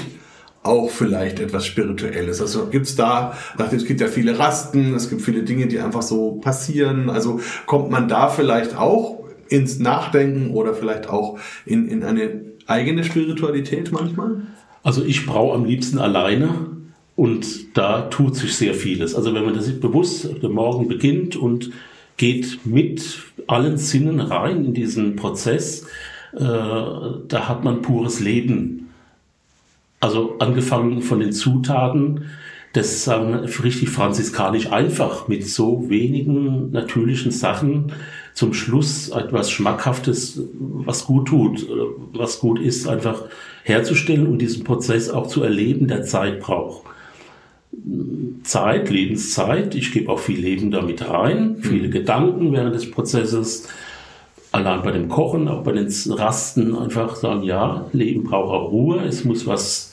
auch 0.63 0.91
vielleicht 0.91 1.41
etwas 1.41 1.67
Spirituelles. 1.67 2.41
Also 2.41 2.67
gibt 2.67 2.87
es 2.87 2.97
da, 2.97 3.37
es 3.73 3.85
gibt 3.85 4.01
ja 4.01 4.07
viele 4.07 4.39
Rasten, 4.39 4.95
es 4.95 5.11
gibt 5.11 5.23
viele 5.23 5.43
Dinge, 5.43 5.67
die 5.67 5.81
einfach 5.81 6.03
so 6.03 6.33
passieren. 6.37 7.11
Also 7.11 7.41
kommt 7.67 7.91
man 7.91 8.09
da 8.09 8.29
vielleicht 8.29 8.77
auch 8.77 9.25
ins 9.49 9.81
Nachdenken 9.81 10.55
oder 10.55 10.73
vielleicht 10.73 11.09
auch 11.09 11.39
in, 11.67 11.89
in 11.89 12.05
eine 12.05 12.43
eigene 12.67 13.05
Spiritualität 13.05 13.93
manchmal? 13.93 14.43
Also 14.85 15.05
ich 15.05 15.27
brauche 15.27 15.55
am 15.55 15.65
liebsten 15.65 15.99
alleine 15.99 16.72
und 17.17 17.77
da 17.77 18.03
tut 18.03 18.37
sich 18.37 18.55
sehr 18.55 18.75
vieles. 18.75 19.15
Also 19.15 19.35
wenn 19.35 19.45
man 19.45 19.55
das 19.55 19.71
bewusst 19.81 20.43
Morgen 20.43 20.89
beginnt 20.89 21.37
und 21.37 21.71
geht 22.17 22.65
mit 22.65 23.19
allen 23.47 23.77
Sinnen 23.77 24.21
rein 24.21 24.65
in 24.65 24.75
diesen 24.75 25.17
Prozess, 25.17 25.87
äh, 26.35 26.39
da 26.39 27.49
hat 27.49 27.65
man 27.65 27.83
pures 27.83 28.21
Leben 28.21 28.83
also 30.03 30.37
angefangen 30.41 31.01
von 31.01 31.21
den 31.21 31.33
Zutaten, 31.33 32.25
das 32.73 33.05
sagen 33.05 33.35
richtig 33.35 33.91
franziskanisch 33.91 34.73
einfach 34.73 35.29
mit 35.29 35.47
so 35.47 35.89
wenigen 35.91 36.73
natürlichen 36.73 37.31
Sachen 37.31 37.93
zum 38.35 38.53
Schluss 38.53 39.11
etwas 39.11 39.51
Schmackhaftes, 39.51 40.43
was 40.59 41.05
gut 41.05 41.29
tut, 41.29 41.67
was 42.15 42.41
gut 42.41 42.59
ist, 42.59 42.89
einfach 42.89 43.27
herzustellen 43.63 44.27
und 44.27 44.39
diesen 44.39 44.65
Prozess 44.65 45.09
auch 45.09 45.29
zu 45.29 45.43
erleben, 45.45 45.87
der 45.87 46.03
Zeit 46.03 46.41
braucht. 46.41 46.92
Zeit, 48.43 48.91
Lebenszeit, 48.91 49.75
ich 49.75 49.93
gebe 49.93 50.11
auch 50.11 50.19
viel 50.19 50.41
Leben 50.41 50.71
damit 50.71 51.09
rein, 51.09 51.57
viele 51.61 51.89
mhm. 51.89 51.93
Gedanken 51.93 52.53
während 52.53 52.75
des 52.75 52.91
Prozesses, 52.91 53.69
allein 54.51 54.83
bei 54.83 54.93
dem 54.93 55.09
Kochen, 55.09 55.49
auch 55.49 55.63
bei 55.63 55.73
den 55.73 55.89
Rasten 56.09 56.77
einfach 56.77 57.17
sagen, 57.17 57.43
ja, 57.43 57.87
Leben 57.93 58.25
braucht 58.25 58.53
auch 58.53 58.71
Ruhe, 58.71 59.03
es 59.05 59.25
muss 59.25 59.47
was 59.47 59.91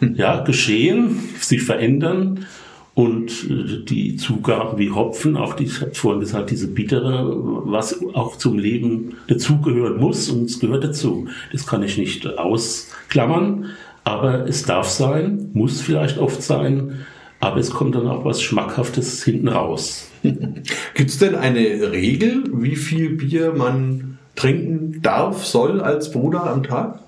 ja, 0.00 0.40
geschehen, 0.40 1.18
sich 1.40 1.62
verändern. 1.62 2.46
Und 2.94 3.48
äh, 3.48 3.84
die 3.84 4.16
Zugaben 4.16 4.78
wie 4.78 4.90
Hopfen, 4.90 5.36
auch 5.36 5.54
die, 5.54 5.64
ich 5.64 5.80
habe 5.80 5.94
vorhin 5.94 6.20
gesagt, 6.20 6.50
diese 6.50 6.66
bittere, 6.66 7.32
was 7.64 8.00
auch 8.14 8.36
zum 8.36 8.58
Leben 8.58 9.16
dazugehören 9.28 9.98
muss 9.98 10.28
und 10.30 10.46
es 10.46 10.58
gehört 10.58 10.82
dazu. 10.82 11.28
Das 11.52 11.64
kann 11.66 11.84
ich 11.84 11.96
nicht 11.96 12.26
ausklammern, 12.26 13.66
aber 14.08 14.48
es 14.48 14.62
darf 14.62 14.88
sein, 14.88 15.50
muss 15.52 15.82
vielleicht 15.82 16.16
oft 16.16 16.42
sein, 16.42 17.06
aber 17.40 17.58
es 17.58 17.70
kommt 17.70 17.94
dann 17.94 18.08
auch 18.08 18.24
was 18.24 18.40
Schmackhaftes 18.40 19.22
hinten 19.22 19.48
raus. 19.48 20.10
Gibt 20.22 21.10
es 21.10 21.18
denn 21.18 21.34
eine 21.34 21.92
Regel, 21.92 22.44
wie 22.52 22.76
viel 22.76 23.10
Bier 23.10 23.52
man 23.52 24.18
trinken 24.34 25.02
darf, 25.02 25.44
soll 25.44 25.82
als 25.82 26.10
Bruder 26.10 26.44
am 26.44 26.62
Tag? 26.62 27.00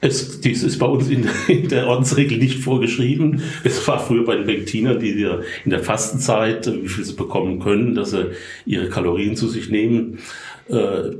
Es, 0.00 0.40
dies 0.40 0.62
ist 0.62 0.78
bei 0.78 0.86
uns 0.86 1.10
in, 1.10 1.28
in, 1.48 1.68
der 1.68 1.88
Ordensregel 1.88 2.38
nicht 2.38 2.60
vorgeschrieben. 2.60 3.42
Es 3.62 3.86
war 3.86 4.00
früher 4.00 4.24
bei 4.24 4.36
den 4.36 4.46
Benediktinern, 4.46 4.98
die 4.98 5.10
in 5.64 5.70
der 5.70 5.80
Fastenzeit, 5.80 6.66
wie 6.66 6.88
viel 6.88 7.04
sie 7.04 7.16
bekommen 7.16 7.60
können, 7.60 7.94
dass 7.94 8.12
sie 8.12 8.30
ihre 8.64 8.88
Kalorien 8.88 9.36
zu 9.36 9.48
sich 9.48 9.68
nehmen. 9.68 10.20
Äh, 10.68 11.10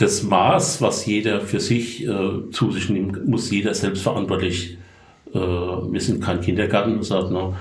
das 0.00 0.22
Maß, 0.22 0.80
was 0.80 1.04
jeder 1.04 1.40
für 1.42 1.60
sich 1.60 2.06
äh, 2.06 2.50
zu 2.50 2.72
sich 2.72 2.88
nimmt, 2.88 3.28
muss 3.28 3.50
jeder 3.50 3.74
selbstverantwortlich. 3.74 4.78
Äh, 5.34 5.38
wir 5.38 6.00
sind 6.00 6.24
kein 6.24 6.40
Kindergarten, 6.40 7.02
sagt, 7.02 7.30
no, 7.30 7.54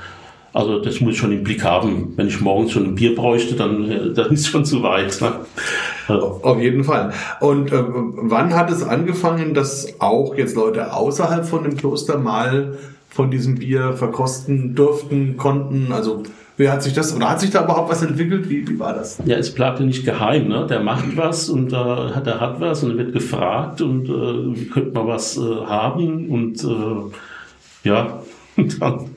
also 0.54 0.80
das 0.80 1.02
muss 1.02 1.14
ich 1.14 1.20
schon 1.20 1.34
im 1.34 1.44
Blick 1.44 1.64
haben. 1.64 2.14
Wenn 2.16 2.28
ich 2.28 2.40
morgens 2.40 2.72
schon 2.72 2.86
ein 2.86 2.96
Bier 2.96 3.14
bräuchte, 3.14 3.56
dann, 3.56 3.92
äh, 3.92 4.14
dann 4.16 4.32
ist 4.32 4.42
es 4.42 4.48
schon 4.48 4.64
zu 4.64 4.82
weit. 4.84 5.20
Ne? 5.22 6.16
Auf 6.16 6.60
jeden 6.62 6.86
Fall. 6.86 7.12
Und 7.42 7.74
äh, 7.74 7.84
wann 7.84 8.56
hat 8.56 8.72
es 8.72 8.84
angefangen, 8.84 9.54
dass 9.54 10.00
auch 10.00 10.34
jetzt 10.36 10.56
Leute 10.56 10.94
außerhalb 10.94 11.46
von 11.46 11.64
dem 11.64 11.76
Kloster 11.76 12.18
mal 12.18 12.78
von 13.10 13.32
diesem 13.32 13.56
Bier 13.56 13.94
verkosten 13.94 14.76
durften, 14.76 15.36
konnten? 15.36 15.92
Also 15.92 16.24
wie 16.60 16.70
hat 16.70 16.84
sich 16.84 16.92
das, 16.92 17.16
oder 17.16 17.30
hat 17.30 17.40
sich 17.40 17.52
da 17.52 17.64
überhaupt 17.64 17.90
was 17.90 18.02
entwickelt? 18.02 18.50
Wie, 18.50 18.68
wie 18.68 18.78
war 18.78 18.94
das? 18.94 19.18
Ja, 19.24 19.38
es 19.38 19.54
bleibt 19.54 19.80
ja 19.80 19.86
nicht 19.86 20.04
geheim. 20.04 20.50
Ne? 20.50 20.68
Der 20.70 20.82
macht 20.82 21.16
was 21.16 21.48
und 21.48 21.72
äh, 21.72 21.76
hat, 21.78 22.26
der 22.28 22.42
hat 22.42 22.60
was 22.60 22.84
und 22.84 22.92
er 22.92 22.98
wird 22.98 23.14
gefragt 23.14 23.80
und 23.82 24.10
äh, 24.10 24.60
wie 24.60 24.66
könnte 24.66 24.92
man 24.92 25.08
was 25.08 25.38
äh, 25.38 25.40
haben 25.40 26.28
und 26.30 26.62
äh, 26.62 27.88
ja, 27.88 28.22
dann 28.80 29.10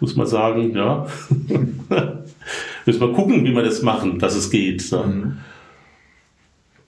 muss 0.00 0.16
man 0.16 0.26
sagen, 0.26 0.74
ja, 0.74 1.06
müssen 2.84 3.00
wir 3.00 3.12
gucken, 3.12 3.44
wie 3.44 3.54
wir 3.54 3.62
das 3.62 3.82
machen, 3.82 4.18
dass 4.18 4.34
es 4.34 4.50
geht. 4.50 4.90
Ne? 4.90 5.04
Mhm. 5.06 5.36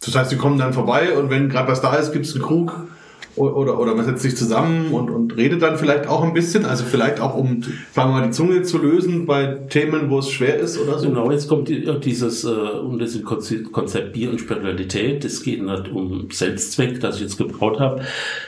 Das 0.04 0.16
heißt, 0.16 0.30
sie 0.30 0.36
kommen 0.36 0.58
dann 0.58 0.72
vorbei 0.72 1.16
und 1.16 1.30
wenn 1.30 1.48
gerade 1.48 1.68
was 1.68 1.80
da 1.80 1.94
ist, 1.94 2.12
gibt 2.12 2.26
es 2.26 2.34
einen 2.34 2.42
Krug 2.42 2.88
oder, 3.36 3.78
oder 3.78 3.94
man 3.94 4.04
setzt 4.04 4.22
sich 4.22 4.36
zusammen 4.36 4.92
und, 4.92 5.10
und 5.10 5.36
redet 5.36 5.62
dann 5.62 5.78
vielleicht 5.78 6.06
auch 6.06 6.22
ein 6.22 6.34
bisschen, 6.34 6.66
also 6.66 6.84
vielleicht 6.84 7.20
auch 7.20 7.34
um, 7.34 7.62
sagen 7.92 8.10
wir 8.10 8.20
mal, 8.20 8.26
die 8.26 8.30
Zunge 8.30 8.62
zu 8.62 8.78
lösen 8.78 9.26
bei 9.26 9.58
Themen, 9.68 10.10
wo 10.10 10.18
es 10.18 10.30
schwer 10.30 10.58
ist 10.58 10.78
oder 10.78 10.98
so. 10.98 11.08
Genau, 11.08 11.30
jetzt 11.30 11.48
kommt 11.48 11.68
dieses, 12.04 12.44
äh, 12.44 12.48
um 12.48 12.98
das 12.98 13.18
Konzept 13.22 14.12
Bier 14.12 14.30
und 14.30 14.40
Spiritualität, 14.40 15.24
es 15.24 15.42
geht 15.42 15.62
nicht 15.62 15.88
um 15.88 16.28
Selbstzweck, 16.30 17.00
das 17.00 17.16
ich 17.16 17.22
jetzt 17.22 17.38
gebraut 17.38 17.80
habe. 17.80 18.02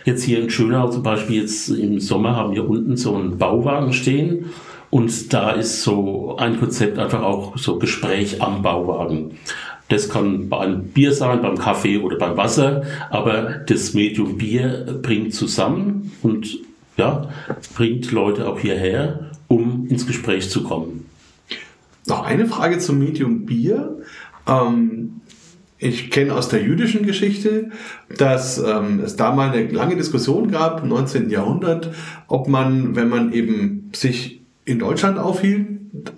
Jetzt 0.05 0.23
hier 0.23 0.41
in 0.41 0.51
Schönau 0.51 0.89
zum 0.89 1.03
Beispiel, 1.03 1.43
jetzt 1.43 1.69
im 1.71 2.01
Sommer 2.01 2.37
haben 2.37 2.55
wir 2.55 2.69
unten 2.69 2.97
so 2.97 3.15
einen 3.15 3.39
Bauwagen 3.39 3.93
stehen 3.93 4.51
und 4.91 5.33
da 5.33 5.51
ist 5.51 5.83
so 5.83 6.37
ein 6.39 6.61
Konzept 6.61 6.99
einfach 6.99 7.23
auch 7.23 7.57
so 7.57 7.79
Gespräch 7.79 8.41
am 8.41 8.63
Bauwagen. 8.63 9.33
Das 9.95 10.09
kann 10.09 10.49
bei 10.49 10.59
einem 10.59 10.89
Bier 10.89 11.13
sein, 11.13 11.41
beim 11.41 11.57
Kaffee 11.57 11.99
oder 11.99 12.19
beim 12.19 12.37
Wasser, 12.37 12.83
aber 13.11 13.61
das 13.65 13.95
Medium 13.95 14.39
Bier 14.39 14.99
bringt 15.01 15.33
zusammen 15.33 16.11
und 16.21 16.59
ja, 16.97 17.29
bringt 17.77 18.11
Leute 18.11 18.49
auch 18.49 18.59
hierher, 18.59 19.31
um 19.47 19.87
ins 19.87 20.05
Gespräch 20.05 20.51
zu 20.51 20.65
kommen. 20.65 21.07
Noch 22.09 22.25
eine 22.25 22.47
Frage 22.47 22.81
zum 22.81 22.99
Medium 22.99 23.47
Bier. 23.47 24.03
Ähm, 24.49 25.21
ich 25.79 26.11
kenne 26.11 26.35
aus 26.35 26.49
der 26.49 26.65
jüdischen 26.65 27.07
Geschichte, 27.07 27.71
dass 28.19 28.59
ähm, 28.59 28.99
es 28.99 29.15
da 29.15 29.33
mal 29.33 29.51
eine 29.51 29.69
lange 29.69 29.95
Diskussion 29.95 30.51
gab 30.51 30.83
im 30.83 30.89
19. 30.89 31.31
Jahrhundert, 31.31 31.95
ob 32.27 32.49
man, 32.49 32.97
wenn 32.97 33.09
man 33.09 33.33
eben 33.33 33.91
sich 33.95 34.43
in 34.65 34.81
Deutschland 34.81 35.21
aufhielt, 35.21 35.69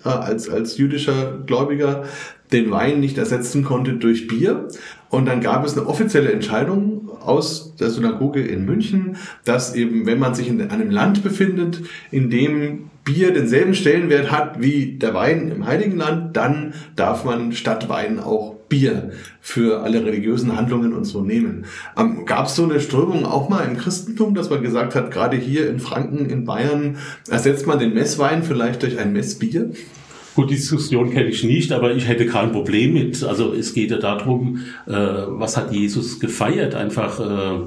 äh, 0.03 0.09
als, 0.09 0.49
als 0.49 0.77
jüdischer 0.79 1.37
Gläubiger, 1.45 2.05
den 2.51 2.71
Wein 2.71 2.99
nicht 2.99 3.17
ersetzen 3.17 3.63
konnte 3.63 3.93
durch 3.93 4.27
Bier. 4.27 4.67
Und 5.09 5.25
dann 5.25 5.41
gab 5.41 5.65
es 5.65 5.77
eine 5.77 5.87
offizielle 5.87 6.31
Entscheidung 6.31 7.09
aus 7.21 7.75
der 7.75 7.89
Synagoge 7.89 8.41
in 8.41 8.65
München, 8.65 9.17
dass 9.45 9.75
eben, 9.75 10.05
wenn 10.05 10.19
man 10.19 10.35
sich 10.35 10.47
in 10.47 10.61
einem 10.69 10.91
Land 10.91 11.23
befindet, 11.23 11.81
in 12.11 12.29
dem 12.29 12.89
Bier 13.03 13.31
denselben 13.31 13.73
Stellenwert 13.73 14.31
hat 14.31 14.61
wie 14.61 14.97
der 14.97 15.13
Wein 15.13 15.49
im 15.49 15.65
Heiligen 15.65 15.97
Land, 15.97 16.35
dann 16.35 16.73
darf 16.97 17.23
man 17.23 17.53
statt 17.53 17.87
Wein 17.87 18.19
auch 18.19 18.55
Bier 18.67 19.11
für 19.39 19.81
alle 19.81 20.05
religiösen 20.05 20.57
Handlungen 20.57 20.93
und 20.93 21.05
so 21.05 21.21
nehmen. 21.21 21.65
Ähm, 21.97 22.25
Gab 22.25 22.47
es 22.47 22.55
so 22.55 22.65
eine 22.65 22.81
Strömung 22.81 23.25
auch 23.25 23.47
mal 23.47 23.65
im 23.65 23.77
Christentum, 23.77 24.35
dass 24.35 24.49
man 24.49 24.61
gesagt 24.61 24.93
hat, 24.93 25.11
gerade 25.11 25.37
hier 25.37 25.69
in 25.69 25.79
Franken, 25.79 26.29
in 26.29 26.43
Bayern, 26.43 26.97
ersetzt 27.29 27.65
man 27.65 27.79
den 27.79 27.93
Messwein 27.93 28.43
vielleicht 28.43 28.83
durch 28.83 28.99
ein 28.99 29.13
Messbier? 29.13 29.71
Gut, 30.37 30.51
die 30.51 30.55
Diskussion 30.55 31.09
kenne 31.09 31.29
ich 31.29 31.43
nicht, 31.43 31.71
aber 31.71 31.95
ich 31.95 32.07
hätte 32.07 32.27
kein 32.27 32.51
Problem 32.51 32.93
mit. 32.93 33.23
Also 33.23 33.53
es 33.53 33.73
geht 33.73 33.89
ja 33.89 33.97
darum, 33.97 34.59
äh, 34.85 34.91
was 34.93 35.57
hat 35.57 35.73
Jesus 35.73 36.19
gefeiert? 36.19 36.75
Einfach 36.75 37.19
äh, 37.19 37.59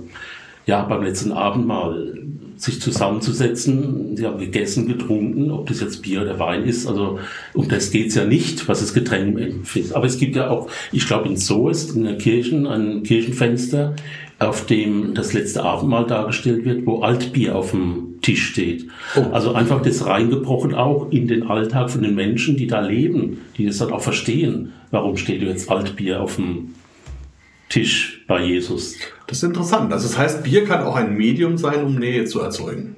ja 0.67 0.83
beim 0.83 1.03
letzten 1.03 1.33
Abendmahl 1.33 2.17
sich 2.55 2.81
zusammenzusetzen. 2.81 4.17
Sie 4.17 4.25
haben 4.25 4.39
gegessen, 4.39 4.87
getrunken, 4.87 5.50
ob 5.50 5.67
das 5.67 5.81
jetzt 5.81 6.00
Bier 6.00 6.23
oder 6.23 6.39
Wein 6.39 6.62
ist. 6.62 6.87
Also 6.87 7.19
um 7.55 7.69
das 7.69 7.91
geht's 7.91 8.15
ja 8.15 8.25
nicht, 8.25 8.69
was 8.69 8.79
das 8.79 8.95
Getränk 8.95 9.37
ist. 9.75 9.93
Aber 9.93 10.07
es 10.07 10.17
gibt 10.17 10.37
ja 10.37 10.49
auch, 10.49 10.71
ich 10.93 11.09
glaube 11.09 11.29
in 11.29 11.39
Soest, 11.39 11.97
in 11.97 12.05
der 12.05 12.19
Kirchen, 12.19 12.69
ein 12.69 13.03
Kirchenfenster, 13.03 13.97
auf 14.39 14.67
dem 14.67 15.15
das 15.15 15.33
letzte 15.33 15.65
Abendmahl 15.65 16.07
dargestellt 16.07 16.65
wird, 16.65 16.87
wo 16.87 17.00
Altbier 17.00 17.57
auf 17.57 17.73
dem 17.73 18.10
Tisch 18.23 18.49
steht. 18.49 18.87
Oh. 19.17 19.33
Also 19.33 19.55
einfach 19.55 19.83
das 19.83 20.07
reingebrochen 20.07 20.75
auch 20.75 21.11
in 21.11 21.27
den 21.27 21.45
Alltag 21.45 21.91
von 21.91 22.03
den 22.03 22.15
Menschen, 22.15 22.57
die 22.57 22.67
da 22.67 22.81
leben, 22.81 23.39
die 23.57 23.67
das 23.67 23.79
dann 23.79 23.93
auch 23.93 24.03
verstehen. 24.03 24.73
Warum 24.91 25.17
steht 25.17 25.43
jetzt 25.43 25.71
Altbier 25.71 26.21
auf 26.21 26.37
dem 26.37 26.75
Tisch 27.69 28.25
bei 28.27 28.45
Jesus? 28.45 28.97
Das 29.27 29.39
ist 29.39 29.45
interessant. 29.45 29.93
Also 29.93 30.09
das 30.09 30.19
heißt, 30.19 30.43
Bier 30.45 30.65
kann 30.65 30.85
auch 30.85 30.97
ein 30.97 31.17
Medium 31.17 31.57
sein, 31.57 31.85
um 31.85 31.97
Nähe 31.97 32.25
zu 32.25 32.41
erzeugen. 32.41 32.97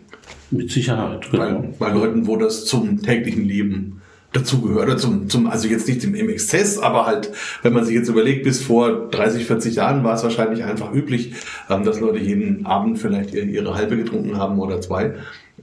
Mit 0.50 0.70
Sicherheit. 0.70 1.30
Genau. 1.30 1.60
Bei, 1.78 1.86
bei 1.86 1.92
Leuten, 1.92 2.26
wo 2.26 2.36
das 2.36 2.64
zum 2.66 3.02
täglichen 3.02 3.46
Leben 3.46 4.01
dazugehört. 4.32 4.88
Oder 4.88 4.96
zum, 4.96 5.28
zum, 5.28 5.46
also 5.46 5.68
jetzt 5.68 5.88
nicht 5.88 6.04
im, 6.04 6.14
im 6.14 6.28
Exzess, 6.28 6.78
aber 6.78 7.06
halt, 7.06 7.30
wenn 7.62 7.72
man 7.72 7.84
sich 7.84 7.94
jetzt 7.94 8.08
überlegt, 8.08 8.44
bis 8.44 8.62
vor 8.62 9.08
30, 9.10 9.46
40 9.46 9.74
Jahren 9.76 10.04
war 10.04 10.14
es 10.14 10.22
wahrscheinlich 10.22 10.64
einfach 10.64 10.92
üblich, 10.92 11.34
ähm, 11.70 11.84
dass 11.84 12.00
Leute 12.00 12.18
jeden 12.18 12.66
Abend 12.66 12.98
vielleicht 12.98 13.34
ihre, 13.34 13.46
ihre 13.46 13.74
halbe 13.74 13.96
getrunken 13.96 14.36
haben 14.38 14.58
oder 14.58 14.80
zwei. 14.80 15.14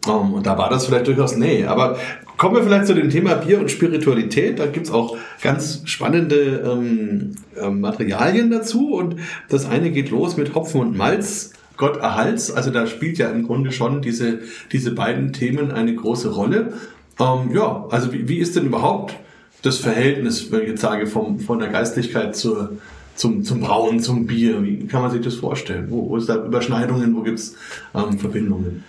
Um, 0.08 0.28
ähm, 0.28 0.34
und 0.34 0.46
da 0.46 0.58
war 0.58 0.70
das 0.70 0.86
vielleicht 0.86 1.08
durchaus 1.08 1.36
nee. 1.36 1.66
Aber 1.66 1.98
Kommen 2.40 2.56
wir 2.56 2.64
vielleicht 2.64 2.88
zu 2.88 2.96
dem 2.96 3.10
Thema 3.10 3.34
Bier 3.36 3.60
und 3.60 3.70
Spiritualität. 3.70 4.60
Da 4.60 4.66
gibt's 4.66 4.92
auch 4.92 5.18
ganz 5.42 5.82
spannende 5.84 6.64
ähm, 6.66 7.36
äh, 7.58 7.70
Materialien 7.70 8.50
dazu. 8.50 8.94
Und 8.94 9.18
das 9.50 9.68
eine 9.68 9.92
geht 9.92 10.10
los 10.10 10.38
mit 10.38 10.56
Hopfen 10.56 10.80
und 10.80 10.96
Malz. 10.96 11.52
Gott 11.76 11.98
erhalts. 11.98 12.50
Also 12.50 12.72
da 12.72 12.88
spielt 12.88 13.18
ja 13.18 13.30
im 13.30 13.46
Grunde 13.46 13.74
schon 13.74 14.02
diese, 14.02 14.40
diese 14.72 14.92
beiden 14.92 15.34
Themen 15.34 15.74
eine 15.74 15.94
große 15.94 16.30
Rolle. 16.30 16.72
Ähm, 17.20 17.52
ja, 17.54 17.86
also 17.90 18.14
wie, 18.14 18.28
wie 18.28 18.38
ist 18.38 18.56
denn 18.56 18.66
überhaupt 18.66 19.16
das 19.62 19.78
Verhältnis, 19.78 20.52
wenn 20.52 20.62
ich 20.62 20.70
jetzt 20.70 20.82
sage, 20.82 21.08
vom, 21.08 21.40
von 21.40 21.60
der 21.60 21.70
Geistlichkeit 21.70 22.36
zur, 22.36 22.78
zum, 23.16 23.44
zum 23.44 23.60
Brauen, 23.62 24.00
zum 24.00 24.26
Bier? 24.26 24.64
Wie 24.64 24.88
kann 24.88 25.02
man 25.02 25.12
sich 25.12 25.22
das 25.22 25.36
vorstellen? 25.36 25.88
Wo, 25.90 26.10
wo 26.10 26.18
ist 26.18 26.30
da 26.30 26.46
Überschneidungen, 26.46 27.16
wo 27.16 27.22
gibt's 27.22 27.56
ähm, 27.94 28.18
Verbindungen? 28.18 28.84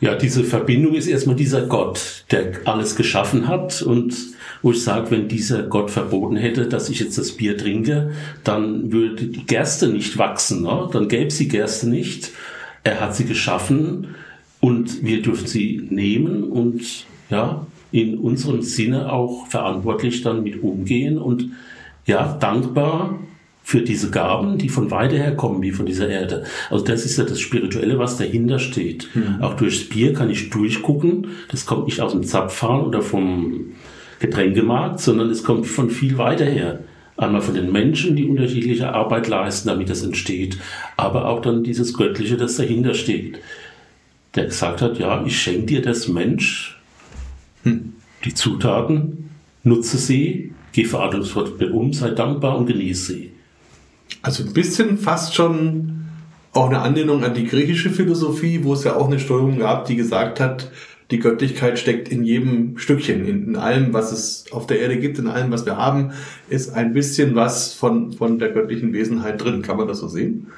Ja, 0.00 0.14
diese 0.14 0.44
Verbindung 0.44 0.94
ist 0.94 1.08
erstmal 1.08 1.34
dieser 1.34 1.62
Gott, 1.66 2.24
der 2.30 2.52
alles 2.66 2.94
geschaffen 2.94 3.48
hat 3.48 3.82
und 3.82 4.14
wo 4.62 4.70
ich 4.70 4.82
sage, 4.82 5.10
wenn 5.10 5.28
dieser 5.28 5.64
Gott 5.64 5.90
verboten 5.90 6.36
hätte, 6.36 6.66
dass 6.66 6.88
ich 6.88 7.00
jetzt 7.00 7.18
das 7.18 7.32
Bier 7.32 7.56
trinke, 7.56 8.12
dann 8.44 8.92
würde 8.92 9.26
die 9.26 9.44
Gerste 9.44 9.88
nicht 9.88 10.16
wachsen, 10.16 10.62
ne? 10.62 10.88
dann 10.92 11.08
gäbe 11.08 11.26
es 11.26 11.38
die 11.38 11.48
Gerste 11.48 11.88
nicht. 11.88 12.30
Er 12.84 13.00
hat 13.00 13.16
sie 13.16 13.24
geschaffen 13.24 14.14
und 14.60 15.04
wir 15.04 15.20
dürfen 15.22 15.46
sie 15.46 15.86
nehmen 15.90 16.44
und 16.44 17.06
ja, 17.30 17.66
in 17.90 18.18
unserem 18.18 18.62
Sinne 18.62 19.12
auch 19.12 19.46
verantwortlich 19.46 20.22
dann 20.22 20.42
mit 20.42 20.62
umgehen 20.62 21.18
und 21.18 21.50
ja, 22.06 22.36
dankbar 22.38 23.18
für 23.62 23.82
diese 23.82 24.10
Gaben, 24.10 24.56
die 24.56 24.70
von 24.70 24.90
weiter 24.90 25.16
her 25.18 25.36
kommen, 25.36 25.60
wie 25.60 25.72
von 25.72 25.84
dieser 25.84 26.08
Erde. 26.08 26.44
Also 26.70 26.84
das 26.84 27.04
ist 27.04 27.18
ja 27.18 27.24
das 27.24 27.38
Spirituelle, 27.38 27.98
was 27.98 28.16
dahinter 28.16 28.58
steht. 28.58 29.08
Mhm. 29.14 29.42
Auch 29.42 29.54
durchs 29.54 29.88
Bier 29.90 30.14
kann 30.14 30.30
ich 30.30 30.48
durchgucken. 30.48 31.26
Das 31.50 31.66
kommt 31.66 31.84
nicht 31.84 32.00
aus 32.00 32.12
dem 32.12 32.24
Zapfhahn 32.24 32.80
oder 32.80 33.02
vom 33.02 33.72
Getränkemarkt, 34.20 35.00
sondern 35.00 35.28
es 35.28 35.44
kommt 35.44 35.66
von 35.66 35.90
viel 35.90 36.16
weiter 36.16 36.46
her. 36.46 36.80
Einmal 37.18 37.42
von 37.42 37.54
den 37.54 37.70
Menschen, 37.70 38.16
die 38.16 38.24
unterschiedliche 38.24 38.94
Arbeit 38.94 39.28
leisten, 39.28 39.68
damit 39.68 39.90
das 39.90 40.02
entsteht, 40.02 40.56
aber 40.96 41.26
auch 41.26 41.42
dann 41.42 41.62
dieses 41.64 41.92
Göttliche, 41.92 42.36
das 42.36 42.56
dahinter 42.56 42.94
steht. 42.94 43.38
Der 44.34 44.46
gesagt 44.46 44.80
hat, 44.80 44.98
ja, 44.98 45.24
ich 45.26 45.38
schenke 45.38 45.66
dir 45.66 45.82
das 45.82 46.08
Mensch, 46.08 46.77
hm. 47.64 47.94
die 48.24 48.34
Zutaten, 48.34 49.30
nutze 49.62 49.98
sie, 49.98 50.52
geh 50.72 50.84
verantwortungsvoll 50.84 51.54
mit 51.58 51.70
um, 51.72 51.92
sei 51.92 52.10
dankbar 52.10 52.58
und 52.58 52.66
genieße 52.66 53.12
sie. 53.12 53.32
Also 54.22 54.44
ein 54.44 54.52
bisschen 54.52 54.98
fast 54.98 55.34
schon 55.34 55.98
auch 56.52 56.68
eine 56.68 56.80
Anlehnung 56.80 57.24
an 57.24 57.34
die 57.34 57.46
griechische 57.46 57.90
Philosophie, 57.90 58.60
wo 58.64 58.72
es 58.72 58.84
ja 58.84 58.96
auch 58.96 59.06
eine 59.06 59.20
Steuerung 59.20 59.58
gab, 59.58 59.86
die 59.86 59.96
gesagt 59.96 60.40
hat, 60.40 60.70
die 61.10 61.20
Göttlichkeit 61.20 61.78
steckt 61.78 62.08
in 62.10 62.24
jedem 62.24 62.76
Stückchen, 62.76 63.26
in, 63.26 63.48
in, 63.48 63.56
allem, 63.56 63.94
was 63.94 64.12
es 64.12 64.44
auf 64.52 64.66
der 64.66 64.80
Erde 64.80 64.98
gibt, 64.98 65.18
in 65.18 65.26
allem, 65.28 65.50
was 65.50 65.64
wir 65.64 65.76
haben, 65.76 66.12
ist 66.50 66.70
ein 66.70 66.92
bisschen 66.92 67.34
was 67.34 67.72
von, 67.72 68.12
von 68.12 68.38
der 68.38 68.50
göttlichen 68.50 68.92
Wesenheit 68.92 69.42
drin. 69.42 69.62
Kann 69.62 69.78
man 69.78 69.88
das 69.88 70.00
so 70.00 70.08
sehen? 70.08 70.48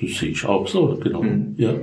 Das 0.00 0.18
sehe 0.18 0.30
ich 0.30 0.44
auch 0.44 0.66
so, 0.66 0.98
genau. 1.00 1.22
Mhm. 1.22 1.54
Ja. 1.58 1.74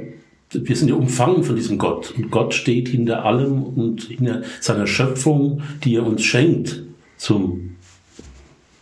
Wir 0.54 0.76
sind 0.76 0.90
ja 0.90 0.96
umfangen 0.96 1.44
von 1.44 1.56
diesem 1.56 1.78
Gott. 1.78 2.14
Und 2.16 2.30
Gott 2.30 2.54
steht 2.54 2.90
hinter 2.90 3.26
allem 3.26 3.64
und 3.64 4.04
hinter 4.04 4.42
seiner 4.60 4.88
Schöpfung, 4.88 5.62
die 5.84 5.96
er 5.96 6.06
uns 6.06 6.24
schenkt 6.24 6.84
zum 7.18 7.78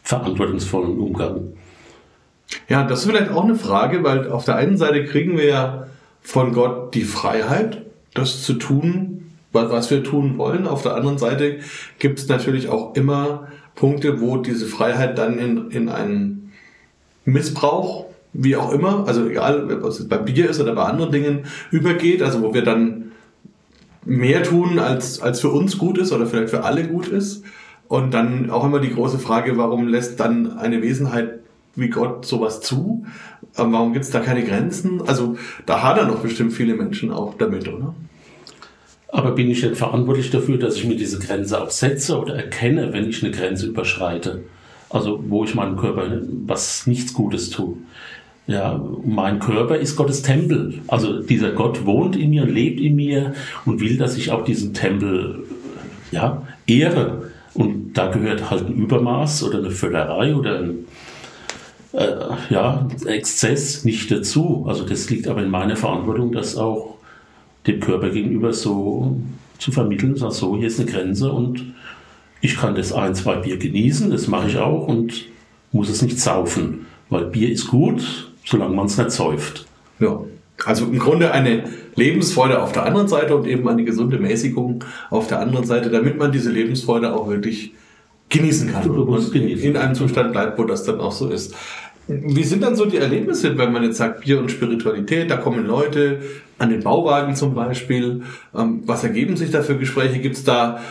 verantwortungsvollen 0.04 0.98
Umgang. 0.98 1.54
Ja, 2.68 2.84
das 2.84 3.02
ist 3.02 3.06
vielleicht 3.06 3.32
auch 3.32 3.44
eine 3.44 3.56
Frage, 3.56 4.04
weil 4.04 4.32
auf 4.32 4.46
der 4.46 4.56
einen 4.56 4.78
Seite 4.78 5.06
kriegen 5.06 5.38
wir 5.38 5.46
ja 5.46 5.88
von 6.22 6.54
Gott 6.54 6.96
die 6.96 7.04
Freiheit, 7.04 7.84
das 8.16 8.44
zu 8.44 8.54
tun, 8.56 9.32
was 9.52 9.92
wir 9.92 10.04
tun 10.04 10.38
wollen. 10.38 10.68
Auf 10.68 10.82
der 10.82 10.96
anderen 10.96 11.18
Seite 11.18 11.60
gibt 12.00 12.20
es 12.20 12.28
natürlich 12.28 12.70
auch 12.70 12.96
immer 12.96 13.48
Punkte, 13.76 14.20
wo 14.20 14.38
diese 14.38 14.66
Freiheit 14.66 15.18
dann 15.18 15.38
in, 15.38 15.72
in 15.72 15.90
einen 15.90 16.52
Missbrauch, 17.26 18.06
wie 18.34 18.56
auch 18.56 18.72
immer, 18.72 19.08
also 19.08 19.28
egal, 19.28 19.72
ob 19.82 19.90
es 19.90 20.08
bei 20.08 20.18
Bier 20.18 20.50
ist 20.50 20.60
oder 20.60 20.76
bei 20.76 20.84
anderen 20.84 21.12
Dingen, 21.12 21.40
übergeht, 21.72 22.22
also 22.22 22.42
wo 22.42 22.54
wir 22.54 22.64
dann 22.64 23.12
mehr 24.06 24.44
tun, 24.44 24.80
als, 24.80 25.22
als 25.22 25.42
für 25.42 25.50
uns 25.50 25.78
gut 25.78 25.98
ist 25.98 26.12
oder 26.12 26.26
vielleicht 26.26 26.50
für 26.50 26.64
alle 26.64 26.88
gut 26.88 27.08
ist. 27.08 27.44
Und 27.88 28.14
dann 28.14 28.52
auch 28.52 28.66
immer 28.66 28.80
die 28.80 28.94
große 28.94 29.18
Frage, 29.18 29.58
warum 29.58 29.88
lässt 29.88 30.20
dann 30.20 30.58
eine 30.58 30.82
Wesenheit 30.82 31.40
wie 31.76 31.90
Gott 31.90 32.26
sowas 32.26 32.62
zu? 32.62 33.06
Ähm, 33.58 33.74
warum 33.74 33.94
gibt 33.94 34.06
es 34.06 34.12
da 34.12 34.20
keine 34.20 34.44
Grenzen? 34.44 35.02
Also 35.08 35.38
da 35.66 35.82
hadern 35.82 36.10
doch 36.10 36.20
bestimmt 36.20 36.54
viele 36.54 36.76
Menschen 36.76 37.12
auch 37.12 37.36
damit, 37.36 37.68
oder? 37.68 37.96
Aber 39.08 39.32
bin 39.32 39.50
ich 39.50 39.62
denn 39.62 39.74
verantwortlich 39.74 40.30
dafür, 40.30 40.58
dass 40.58 40.76
ich 40.76 40.86
mir 40.86 40.96
diese 40.96 41.18
Grenze 41.18 41.60
auch 41.60 41.72
setze 41.72 42.20
oder 42.20 42.36
erkenne, 42.36 42.94
wenn 42.94 43.10
ich 43.10 43.24
eine 43.24 43.32
Grenze 43.32 43.66
überschreite? 43.66 44.44
Also 44.92 45.24
wo 45.28 45.44
ich 45.44 45.56
meinem 45.56 45.78
Körper 45.78 46.22
was 46.46 46.86
nichts 46.86 47.14
Gutes 47.14 47.50
tue. 47.50 47.78
Ja, 48.50 48.84
mein 49.06 49.38
Körper 49.38 49.78
ist 49.78 49.96
Gottes 49.96 50.24
Tempel. 50.24 50.82
Also 50.88 51.22
dieser 51.22 51.52
Gott 51.52 51.86
wohnt 51.86 52.16
in 52.16 52.32
mir, 52.32 52.48
lebt 52.48 52.80
in 52.80 52.96
mir 52.96 53.36
und 53.64 53.80
will, 53.80 53.96
dass 53.96 54.18
ich 54.18 54.32
auch 54.32 54.44
diesen 54.44 54.74
Tempel 54.74 55.44
ja, 56.10 56.42
ehre. 56.66 57.30
Und 57.54 57.94
da 57.94 58.08
gehört 58.08 58.50
halt 58.50 58.66
ein 58.68 58.74
Übermaß 58.74 59.44
oder 59.44 59.60
eine 59.60 59.70
Völlerei 59.70 60.34
oder 60.34 60.62
ein 60.62 60.86
äh, 61.94 62.16
ja, 62.50 62.88
Exzess 63.06 63.86
nicht 63.86 64.10
dazu. 64.10 64.66
Also 64.68 64.84
das 64.84 65.12
liegt 65.12 65.28
aber 65.28 65.44
in 65.44 65.52
meiner 65.52 65.76
Verantwortung, 65.76 66.32
das 66.32 66.58
auch 66.58 66.96
dem 67.68 67.80
Körper 67.80 68.10
gegenüber 68.10 68.52
so 68.52 69.16
zu 69.60 69.72
vermitteln, 69.72 70.16
sag 70.16 70.32
so, 70.32 70.58
hier 70.58 70.70
ist 70.70 70.80
eine 70.80 70.90
Grenze 70.90 71.32
und 71.32 71.76
ich 72.42 72.58
kann 72.58 72.74
das 72.74 72.94
ein, 72.94 73.14
zwei 73.14 73.36
Bier 73.36 73.58
genießen, 73.58 74.10
das 74.10 74.28
mache 74.28 74.48
ich 74.48 74.58
auch 74.58 74.88
und 74.88 75.26
muss 75.72 75.90
es 75.90 76.02
nicht 76.02 76.20
saufen, 76.20 76.88
weil 77.12 77.26
Bier 77.26 77.52
ist 77.52 77.68
gut, 77.68 78.29
solange 78.50 78.76
man 78.76 78.88
es 78.88 78.98
nicht 78.98 79.12
säuft. 79.12 79.66
Ja, 80.00 80.22
also 80.66 80.86
im 80.86 81.00
Grunde 81.00 81.32
eine 81.32 81.64
Lebensfreude 81.96 82.62
auf 82.62 82.72
der 82.72 82.86
anderen 82.86 83.08
Seite 83.08 83.36
und 83.36 83.48
eben 83.48 83.68
eine 83.68 83.84
gesunde 83.84 84.18
Mäßigung 84.18 84.84
auf 85.10 85.28
der 85.28 85.40
anderen 85.40 85.66
Seite, 85.66 85.90
damit 85.90 86.18
man 86.18 86.32
diese 86.32 86.52
Lebensfreude 86.52 87.14
auch 87.14 87.30
wirklich 87.30 87.74
genießen 88.30 88.72
kann 88.72 88.90
und 88.90 89.32
genießen. 89.32 89.70
in 89.70 89.78
einem 89.78 89.96
Zustand 89.96 90.32
bleibt, 90.32 90.58
wo 90.58 90.64
das 90.64 90.84
dann 90.84 91.00
auch 91.00 91.12
so 91.12 91.30
ist. 91.30 91.56
Wie 92.08 92.44
sind 92.44 92.64
dann 92.64 92.76
so 92.76 92.86
die 92.86 92.98
Erlebnisse, 92.98 93.56
wenn 93.58 93.72
man 93.72 93.84
jetzt 93.84 93.98
sagt 93.98 94.22
Bier 94.22 94.40
und 94.40 94.50
Spiritualität? 94.50 95.30
Da 95.30 95.38
kommen 95.38 95.66
Leute 95.66 96.20
an 96.58 96.72
den 96.72 96.82
Bauwagen 96.82 97.36
zum 97.36 97.54
Beispiel. 97.54 98.24
Ähm, 98.56 98.82
was 98.86 99.04
ergeben 99.04 99.38
sich 99.38 99.52
da 99.52 99.62
für 99.62 99.78
Gespräche? 99.78 100.20
Gibt 100.20 100.36
es 100.36 100.44
da 100.44 100.82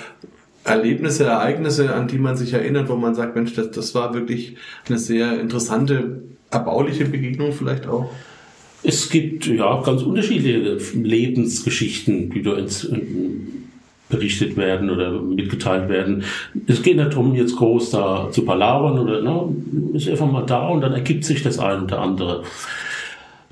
Erlebnisse, 0.65 1.25
Ereignisse, 1.25 1.93
an 1.95 2.07
die 2.07 2.19
man 2.19 2.37
sich 2.37 2.53
erinnert, 2.53 2.89
wo 2.89 2.97
man 2.97 3.15
sagt, 3.15 3.35
Mensch, 3.35 3.55
das, 3.55 3.71
das 3.71 3.95
war 3.95 4.15
wirklich 4.15 4.57
eine 4.89 4.99
sehr 4.99 5.41
interessante, 5.41 6.23
erbauliche 6.51 7.05
Begegnung 7.05 7.53
vielleicht 7.53 7.87
auch? 7.87 8.11
Es 8.83 9.11
gibt 9.11 9.47
ja 9.47 9.83
ganz 9.83 10.03
unterschiedliche 10.03 10.79
Lebensgeschichten, 10.97 12.31
die 12.31 12.43
du 12.43 12.53
ins, 12.53 12.89
berichtet 14.09 14.57
werden 14.57 14.91
oder 14.91 15.21
mitgeteilt 15.21 15.89
werden. 15.89 16.25
Es 16.67 16.83
geht 16.83 16.97
nicht 16.97 17.13
darum, 17.13 17.35
jetzt 17.35 17.57
groß 17.57 17.91
da 17.91 18.29
zu 18.31 18.45
palavern 18.45 18.99
oder 18.99 19.23
ne, 19.23 19.55
ist 19.95 20.09
einfach 20.09 20.31
mal 20.31 20.47
da 20.47 20.69
und 20.69 20.81
dann 20.81 20.93
ergibt 20.93 21.25
sich 21.25 21.43
das 21.43 21.59
eine 21.59 21.85
oder 21.85 22.01
andere. 22.01 22.45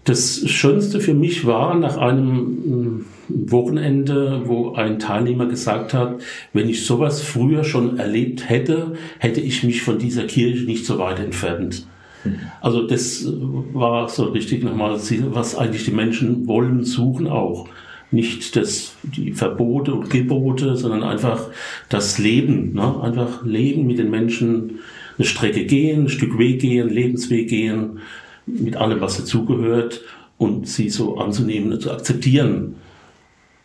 Das 0.04 0.48
Schönste 0.48 1.00
für 1.00 1.14
mich 1.14 1.46
war 1.46 1.74
nach 1.74 1.96
einem 1.96 2.36
mm, 2.36 3.04
Wochenende, 3.28 4.42
wo 4.44 4.74
ein 4.74 5.00
Teilnehmer 5.00 5.46
gesagt 5.46 5.92
hat, 5.94 6.20
wenn 6.52 6.68
ich 6.68 6.86
sowas 6.86 7.22
früher 7.22 7.64
schon 7.64 7.98
erlebt 7.98 8.48
hätte, 8.48 8.94
hätte 9.18 9.40
ich 9.40 9.64
mich 9.64 9.82
von 9.82 9.98
dieser 9.98 10.24
Kirche 10.24 10.64
nicht 10.64 10.86
so 10.86 10.98
weit 10.98 11.18
entfernt. 11.18 11.86
Mhm. 12.24 12.40
Also 12.60 12.86
das 12.86 13.26
war 13.72 14.08
so 14.08 14.24
richtig 14.24 14.64
nochmal, 14.64 14.98
was 15.30 15.56
eigentlich 15.56 15.84
die 15.84 15.90
Menschen 15.92 16.46
wollen, 16.46 16.84
suchen 16.84 17.26
auch 17.26 17.68
nicht 18.10 18.56
das, 18.56 18.94
die 19.02 19.32
Verbote 19.32 19.94
und 19.94 20.10
Gebote, 20.10 20.76
sondern 20.76 21.02
einfach 21.02 21.48
das 21.88 22.18
Leben. 22.18 22.72
Ne? 22.74 23.00
Einfach 23.02 23.44
leben 23.44 23.86
mit 23.86 23.98
den 23.98 24.10
Menschen, 24.10 24.80
eine 25.18 25.26
Strecke 25.26 25.64
gehen, 25.64 26.04
ein 26.04 26.08
Stück 26.08 26.38
Weg 26.38 26.60
gehen, 26.60 26.88
Lebensweg 26.88 27.48
gehen, 27.48 28.00
mit 28.46 28.76
allem, 28.76 29.00
was 29.00 29.16
dazugehört 29.16 30.02
und 30.38 30.68
sie 30.68 30.88
so 30.88 31.18
anzunehmen 31.18 31.72
und 31.72 31.82
zu 31.82 31.90
akzeptieren. 31.90 32.76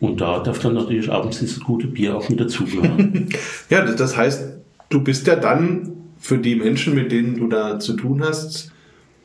Und 0.00 0.20
da 0.20 0.40
darf 0.40 0.58
dann 0.58 0.74
natürlich 0.74 1.12
abends 1.12 1.38
dieses 1.38 1.60
gute 1.60 1.86
Bier 1.86 2.16
auch 2.16 2.28
mit 2.28 2.40
dazugehören. 2.40 3.28
ja, 3.70 3.84
das 3.84 4.16
heißt, 4.16 4.58
du 4.88 5.00
bist 5.00 5.26
ja 5.28 5.36
dann 5.36 5.92
für 6.22 6.38
die 6.38 6.54
Menschen, 6.54 6.94
mit 6.94 7.10
denen 7.10 7.36
du 7.36 7.48
da 7.48 7.80
zu 7.80 7.94
tun 7.94 8.22
hast, 8.24 8.70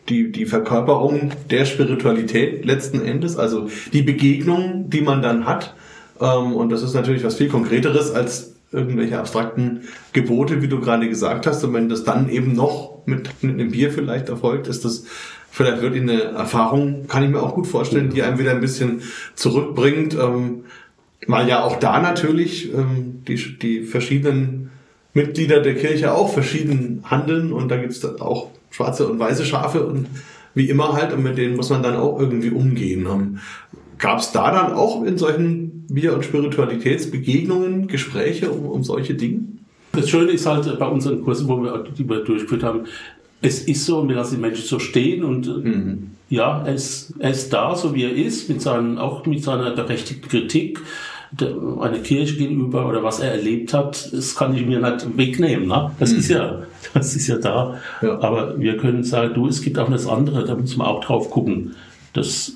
die, 0.09 0.31
die 0.31 0.47
Verkörperung 0.47 1.31
der 1.51 1.65
Spiritualität 1.65 2.65
letzten 2.65 3.01
Endes, 3.01 3.37
also 3.37 3.69
die 3.93 4.01
Begegnung, 4.01 4.89
die 4.89 5.01
man 5.01 5.21
dann 5.21 5.45
hat. 5.45 5.75
Ähm, 6.19 6.55
und 6.55 6.71
das 6.71 6.81
ist 6.81 6.95
natürlich 6.95 7.23
was 7.23 7.35
viel 7.35 7.49
Konkreteres 7.49 8.11
als 8.11 8.55
irgendwelche 8.71 9.19
abstrakten 9.19 9.81
Gebote, 10.11 10.61
wie 10.63 10.67
du 10.67 10.79
gerade 10.79 11.07
gesagt 11.07 11.45
hast. 11.45 11.63
Und 11.63 11.73
wenn 11.73 11.87
das 11.87 12.03
dann 12.03 12.29
eben 12.29 12.53
noch 12.53 13.05
mit, 13.05 13.29
mit 13.43 13.53
einem 13.53 13.71
Bier 13.71 13.91
vielleicht 13.91 14.29
erfolgt, 14.29 14.67
ist 14.67 14.83
das 14.83 15.05
vielleicht 15.51 15.83
wirklich 15.83 16.01
eine 16.01 16.21
Erfahrung, 16.23 17.05
kann 17.07 17.23
ich 17.23 17.29
mir 17.29 17.41
auch 17.41 17.53
gut 17.53 17.67
vorstellen, 17.67 18.09
die 18.09 18.23
einem 18.23 18.39
wieder 18.39 18.51
ein 18.51 18.59
bisschen 18.59 19.01
zurückbringt. 19.35 20.15
Ähm, 20.15 20.63
weil 21.27 21.47
ja 21.47 21.63
auch 21.63 21.77
da 21.77 21.99
natürlich 21.99 22.73
ähm, 22.73 23.23
die, 23.27 23.35
die 23.59 23.83
verschiedenen 23.83 24.71
Mitglieder 25.17 25.61
der 25.61 25.75
Kirche 25.75 26.13
auch 26.13 26.31
verschieden 26.31 27.03
handeln 27.03 27.51
und 27.51 27.69
da 27.69 27.77
gibt 27.77 27.91
es 27.91 28.05
auch 28.21 28.51
schwarze 28.69 29.07
und 29.07 29.17
weiße 29.17 29.45
Schafe 29.45 29.85
und 29.85 30.05
wie 30.53 30.69
immer 30.69 30.93
halt 30.93 31.11
und 31.11 31.23
mit 31.23 31.37
denen 31.39 31.55
muss 31.55 31.71
man 31.71 31.81
dann 31.81 31.95
auch 31.95 32.19
irgendwie 32.19 32.51
umgehen. 32.51 33.39
Gab 33.97 34.19
es 34.19 34.31
da 34.31 34.51
dann 34.51 34.73
auch 34.73 35.03
in 35.03 35.17
solchen 35.17 35.87
Bier- 35.89 36.13
und 36.13 36.23
Spiritualitätsbegegnungen 36.23 37.87
Gespräche 37.87 38.51
um, 38.51 38.67
um 38.67 38.83
solche 38.83 39.15
Dinge? 39.15 39.39
Das 39.93 40.07
Schöne 40.07 40.29
ist 40.29 40.45
halt 40.45 40.77
bei 40.77 40.87
unseren 40.87 41.23
Kursen, 41.23 41.47
wo 41.47 41.63
wir, 41.63 41.83
die 41.97 42.07
wir 42.07 42.23
durchgeführt 42.23 42.61
haben, 42.61 42.81
es 43.41 43.63
ist 43.63 43.85
so 43.85 43.99
und 43.99 44.09
wir 44.09 44.15
lassen 44.15 44.35
die 44.35 44.41
Menschen 44.41 44.65
so 44.65 44.77
stehen 44.77 45.23
und 45.23 45.47
mhm. 45.47 46.11
ja, 46.29 46.63
er 46.63 46.75
ist, 46.75 47.13
er 47.17 47.31
ist 47.31 47.51
da, 47.51 47.75
so 47.75 47.95
wie 47.95 48.03
er 48.03 48.15
ist, 48.15 48.49
mit 48.49 48.61
seinen, 48.61 48.99
auch 48.99 49.25
mit 49.25 49.43
seiner 49.43 49.71
berechtigten 49.71 50.29
Kritik 50.29 50.79
einer 51.81 51.99
Kirche 51.99 52.37
gegenüber 52.37 52.87
oder 52.87 53.03
was 53.03 53.19
er 53.19 53.31
erlebt 53.31 53.73
hat, 53.73 54.13
das 54.13 54.35
kann 54.35 54.55
ich 54.55 54.65
mir 54.65 54.79
nicht 54.79 55.17
wegnehmen. 55.17 55.67
Ne? 55.67 55.91
Das 55.99 56.13
mhm. 56.13 56.19
ist 56.19 56.29
ja, 56.29 56.61
das 56.93 57.15
ist 57.15 57.27
ja 57.27 57.37
da. 57.37 57.79
Ja. 58.01 58.19
Aber 58.21 58.59
wir 58.59 58.77
können 58.77 59.03
sagen, 59.03 59.33
du, 59.33 59.47
es 59.47 59.61
gibt 59.61 59.77
auch 59.77 59.89
das 59.89 60.07
andere, 60.07 60.45
da 60.45 60.55
muss 60.55 60.77
man 60.77 60.87
auch 60.87 61.03
drauf 61.03 61.29
gucken. 61.29 61.75
Das 62.13 62.53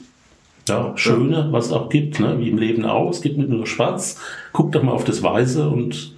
ja, 0.70 0.94
Schöne, 0.96 1.48
was 1.52 1.68
es 1.68 1.72
auch 1.72 1.90
gibt, 1.90 2.20
ne? 2.20 2.38
wie 2.40 2.50
im 2.50 2.58
Leben 2.58 2.86
auch. 2.86 3.10
Es 3.10 3.22
gibt 3.22 3.38
nicht 3.38 3.50
nur 3.50 3.66
Schwarz. 3.66 4.20
Guck 4.54 4.72
doch 4.72 4.84
mal 4.84 4.92
auf 4.92 5.04
das 5.04 5.24
Weiße 5.24 5.68
und 5.68 6.14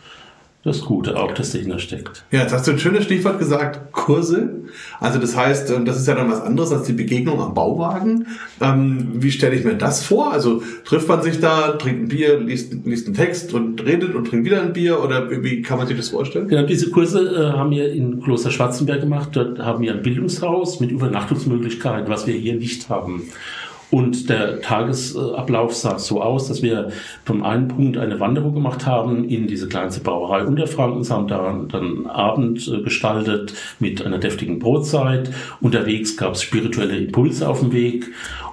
das 0.63 0.82
Gute 0.82 1.19
auch, 1.19 1.34
das 1.34 1.52
dahinter 1.52 1.78
steckt. 1.78 2.23
Ja, 2.32 2.41
jetzt 2.41 2.54
hast 2.54 2.65
du 2.67 2.71
ein 2.71 2.80
schönes 2.80 3.04
Stichwort 3.04 3.38
gesagt, 3.38 3.91
Kurse. 3.91 4.62
Also 5.02 5.19
das 5.19 5.36
heißt, 5.36 5.69
ähm, 5.71 5.84
das 5.84 5.97
ist 5.97 6.08
ja 6.08 6.15
dann 6.15 6.32
was 6.32 6.41
anderes 6.41 6.71
als 6.71 6.88
die 6.88 6.93
Begegnung 6.93 7.41
am 7.41 7.54
Bauwagen. 7.54 8.28
Ähm, 8.62 9.10
wie 9.15 9.32
stelle 9.32 9.56
ich 9.56 9.65
mir 9.65 9.76
das 9.76 10.06
vor? 10.06 10.32
Also 10.32 10.63
trifft 10.86 11.10
man 11.10 11.21
sich 11.21 11.41
da, 11.41 11.73
trinkt 11.73 12.04
ein 12.04 12.08
Bier, 12.08 12.39
liest, 12.39 12.73
liest 12.86 13.08
einen 13.08 13.15
Text 13.15 13.54
und 13.54 13.84
redet 13.86 14.15
und 14.15 14.30
trinkt 14.30 14.45
wieder 14.45 14.62
ein 14.62 14.71
Bier 14.71 15.04
oder 15.04 15.30
wie 15.43 15.62
kann 15.62 15.78
man 15.78 15.88
sich 15.88 15.97
das 15.97 16.10
vorstellen? 16.10 16.47
Genau, 16.47 16.65
diese 16.65 16.89
Kurse 16.91 17.19
äh, 17.30 17.58
haben 17.58 17.71
wir 17.71 17.91
in 17.91 18.21
Kloster 18.21 18.49
Schwarzenberg 18.49 19.02
gemacht. 19.02 19.30
Dort 19.34 19.60
haben 19.60 19.84
wir 19.84 19.91
ein 19.91 20.02
Bildungshaus 20.02 20.80
mit 20.80 20.91
Übernachtungsmöglichkeiten, 20.91 22.10
was 22.10 22.26
wir 22.26 22.36
hier 22.36 22.56
nicht 22.56 22.88
haben. 22.88 23.23
Und 23.93 24.27
der 24.27 24.60
Tagesablauf 24.60 25.75
sah 25.75 25.99
so 25.99 26.19
aus, 26.19 26.47
dass 26.47 26.63
wir 26.63 26.89
vom 27.25 27.43
einen 27.43 27.67
Punkt 27.67 27.95
eine 27.95 28.19
Wanderung 28.19 28.56
gemacht 28.56 28.88
haben 28.88 29.29
in 29.29 29.45
diese 29.45 29.67
kleinste 29.67 30.01
Brauerei 30.01 30.45
Unterfrankens, 30.45 31.12
haben 31.12 31.27
da 31.27 31.63
dann 31.69 32.08
Abend 32.08 32.67
äh, 32.67 32.82
gestaltet 32.82 33.53
mit 33.77 34.03
einer 34.03 34.17
deftigen 34.17 34.58
Brotzeit. 34.58 35.29
Unterwegs 35.62 36.17
gab 36.17 36.34
es 36.34 36.41
spirituelle 36.41 36.97
Impulse 36.97 37.47
auf 37.47 37.60
dem 37.60 37.71
Weg. 37.71 38.08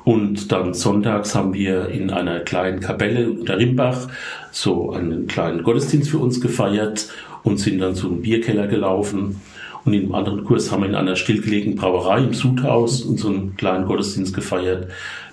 Und 0.04 0.52
dann 0.52 0.74
sonntags 0.74 1.34
haben 1.34 1.54
wir 1.54 1.88
in 1.88 2.10
einer 2.10 2.40
kleinen 2.40 2.80
Kapelle 2.80 3.30
unter 3.30 3.56
Rimbach 3.56 4.08
so 4.50 4.92
einen 4.92 5.26
kleinen 5.26 5.62
Gottesdienst 5.62 6.10
für 6.10 6.18
uns 6.18 6.42
gefeiert 6.42 7.08
und 7.44 7.58
sind 7.58 7.78
dann 7.78 7.94
zum 7.94 8.20
Bierkeller 8.20 8.66
gelaufen. 8.66 9.40
Und 9.86 9.94
in 9.94 10.02
einem 10.02 10.14
anderen 10.14 10.44
Kurs 10.44 10.70
haben 10.70 10.82
wir 10.82 10.90
in 10.90 10.94
einer 10.94 11.16
stillgelegenen 11.16 11.78
Brauerei 11.78 12.18
im 12.24 12.34
Sudhaus 12.34 13.00
unseren 13.00 13.56
kleinen 13.56 13.86
Gottesdienst 13.86 14.34
gefeiert 14.34 14.88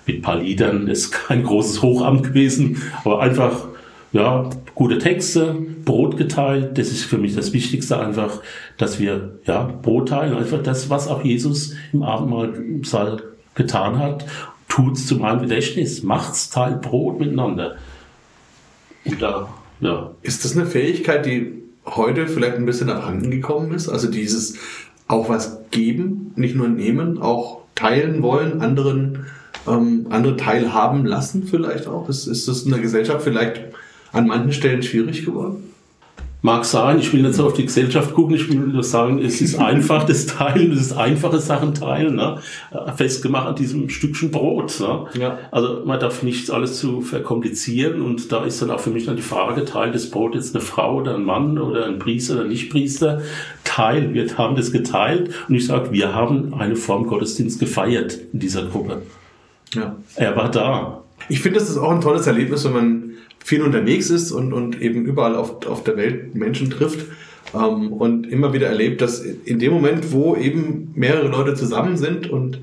mit 0.08 0.16
ein 0.16 0.22
paar 0.22 0.38
Liedern. 0.38 0.88
Ist 0.88 1.12
kein 1.12 1.44
großes 1.44 1.82
Hochamt 1.82 2.24
gewesen, 2.24 2.82
aber 3.04 3.20
einfach, 3.20 3.68
ja, 4.12 4.50
gute 4.74 4.98
Texte, 4.98 5.54
Brot 5.84 6.16
geteilt. 6.16 6.78
Das 6.78 6.88
ist 6.88 7.04
für 7.04 7.18
mich 7.18 7.36
das 7.36 7.52
Wichtigste 7.52 8.00
einfach, 8.00 8.40
dass 8.78 8.98
wir, 8.98 9.38
ja, 9.44 9.64
Brot 9.64 10.08
teilen. 10.08 10.36
Einfach 10.36 10.62
das, 10.62 10.90
was 10.90 11.06
auch 11.06 11.22
Jesus 11.22 11.74
im 11.92 12.02
Abendmahlsaal 12.02 13.22
getan 13.54 13.98
hat. 13.98 14.24
Tut's 14.68 15.06
zu 15.06 15.16
meinem 15.16 15.42
Gedächtnis. 15.42 16.02
Macht's, 16.02 16.50
teilt 16.50 16.80
Brot 16.82 17.20
miteinander. 17.20 17.76
Und 19.04 19.22
da, 19.22 19.48
ja. 19.80 20.10
Ist 20.22 20.44
das 20.44 20.56
eine 20.56 20.66
Fähigkeit, 20.66 21.26
die 21.26 21.52
heute 21.84 22.26
vielleicht 22.26 22.56
ein 22.56 22.66
bisschen 22.66 22.90
abhanden 22.90 23.30
gekommen 23.30 23.72
ist? 23.72 23.88
Also 23.88 24.10
dieses 24.10 24.58
auch 25.06 25.28
was 25.28 25.58
geben, 25.70 26.32
nicht 26.36 26.54
nur 26.54 26.68
nehmen, 26.68 27.18
auch 27.18 27.62
teilen 27.74 28.22
wollen, 28.22 28.60
anderen 28.60 29.26
ähm, 29.70 30.06
andere 30.10 30.36
teilhaben 30.36 31.06
lassen 31.06 31.44
vielleicht 31.44 31.86
auch? 31.86 32.08
Ist, 32.08 32.26
ist 32.26 32.48
das 32.48 32.62
in 32.62 32.70
der 32.70 32.80
Gesellschaft 32.80 33.22
vielleicht 33.22 33.60
an 34.12 34.26
manchen 34.26 34.52
Stellen 34.52 34.82
schwierig 34.82 35.24
geworden? 35.24 35.68
Mag 36.40 36.64
sein, 36.64 37.00
ich 37.00 37.12
will 37.12 37.22
nicht 37.22 37.34
so 37.34 37.46
auf 37.46 37.54
die 37.54 37.66
Gesellschaft 37.66 38.14
gucken, 38.14 38.36
ich 38.36 38.48
will 38.48 38.58
nur 38.58 38.84
sagen, 38.84 39.18
es 39.18 39.40
ist 39.40 39.56
einfach 39.58 40.04
das 40.04 40.26
Teilen, 40.26 40.70
es 40.70 40.80
ist 40.80 40.92
einfache 40.92 41.40
Sachen 41.40 41.74
teilen, 41.74 42.14
ne? 42.14 42.38
festgemacht 42.94 43.48
an 43.48 43.54
diesem 43.56 43.88
Stückchen 43.88 44.30
Brot. 44.30 44.78
Ne? 44.78 45.06
Ja. 45.20 45.38
Also 45.50 45.82
man 45.84 45.98
darf 45.98 46.22
nicht 46.22 46.48
alles 46.52 46.78
zu 46.78 47.00
verkomplizieren 47.00 48.02
und 48.02 48.30
da 48.30 48.44
ist 48.44 48.62
dann 48.62 48.70
auch 48.70 48.78
für 48.78 48.90
mich 48.90 49.06
dann 49.06 49.16
die 49.16 49.22
Frage, 49.22 49.64
teilt 49.64 49.96
das 49.96 50.10
Brot 50.10 50.36
jetzt 50.36 50.54
eine 50.54 50.64
Frau 50.64 50.98
oder 50.98 51.16
ein 51.16 51.24
Mann 51.24 51.58
oder 51.58 51.86
ein 51.86 51.98
Priester 51.98 52.34
oder 52.34 52.44
nicht 52.44 52.70
Priester? 52.70 53.20
Teil, 53.64 54.14
wir 54.14 54.38
haben 54.38 54.54
das 54.54 54.70
geteilt 54.70 55.30
und 55.48 55.56
ich 55.56 55.66
sage, 55.66 55.90
wir 55.90 56.14
haben 56.14 56.54
eine 56.54 56.76
Form 56.76 57.08
Gottesdienst 57.08 57.58
gefeiert 57.58 58.16
in 58.32 58.38
dieser 58.38 58.64
Gruppe. 58.66 59.02
Ja. 59.74 59.96
Er 60.16 60.36
war 60.36 60.50
da. 60.50 61.04
Ich 61.28 61.40
finde, 61.40 61.58
das 61.58 61.68
ist 61.68 61.78
auch 61.78 61.90
ein 61.90 62.00
tolles 62.00 62.26
Erlebnis, 62.26 62.64
wenn 62.64 62.72
man 62.72 63.04
viel 63.44 63.62
unterwegs 63.62 64.10
ist 64.10 64.32
und, 64.32 64.52
und 64.52 64.80
eben 64.80 65.04
überall 65.04 65.34
auf, 65.34 65.66
auf 65.66 65.84
der 65.84 65.96
Welt 65.96 66.34
Menschen 66.34 66.70
trifft 66.70 67.06
ähm, 67.54 67.92
und 67.92 68.26
immer 68.26 68.52
wieder 68.52 68.68
erlebt, 68.68 69.00
dass 69.00 69.20
in 69.20 69.58
dem 69.58 69.72
Moment, 69.72 70.12
wo 70.12 70.36
eben 70.36 70.92
mehrere 70.94 71.28
Leute 71.28 71.54
zusammen 71.54 71.96
sind 71.96 72.28
und, 72.28 72.60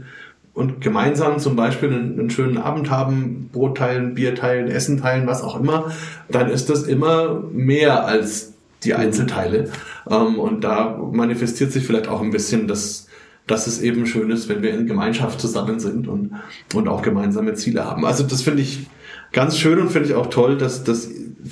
und 0.54 0.82
gemeinsam 0.82 1.40
zum 1.40 1.56
Beispiel 1.56 1.90
einen, 1.90 2.20
einen 2.20 2.30
schönen 2.30 2.58
Abend 2.58 2.90
haben, 2.90 3.50
Brot 3.52 3.78
teilen, 3.78 4.14
Bier 4.14 4.36
teilen, 4.36 4.68
Essen 4.68 5.02
teilen, 5.02 5.28
was 5.28 5.42
auch 5.42 5.60
immer, 5.60 5.92
dann 6.30 6.50
ist 6.50 6.70
das 6.70 6.84
immer 6.84 7.44
mehr 7.52 8.06
als 8.06 8.54
die 8.84 8.94
Einzelteile. 8.94 9.70
Ähm, 10.10 10.40
und 10.40 10.64
da 10.64 11.00
manifestiert 11.12 11.72
sich 11.72 11.86
vielleicht 11.86 12.08
auch 12.08 12.22
ein 12.22 12.32
bisschen 12.32 12.68
das, 12.68 13.08
dass 13.48 13.68
es 13.68 13.82
eben 13.82 14.06
schön 14.08 14.32
ist, 14.32 14.50
wenn 14.50 14.62
wir 14.62 14.74
in 14.74 14.88
Gemeinschaft 14.88 15.40
zusammen 15.40 15.80
sind 15.80 16.08
und, 16.08 16.32
und 16.74 16.88
auch 16.88 17.02
gemeinsame 17.02 17.54
Ziele 17.54 17.86
haben. 17.86 18.06
Also 18.06 18.24
das 18.24 18.42
finde 18.42 18.64
ich 18.64 18.88
ganz 19.32 19.58
schön 19.58 19.80
und 19.80 19.92
finde 19.92 20.10
ich 20.10 20.16
auch 20.16 20.28
toll, 20.28 20.58
dass, 20.58 20.84
dass 20.84 21.10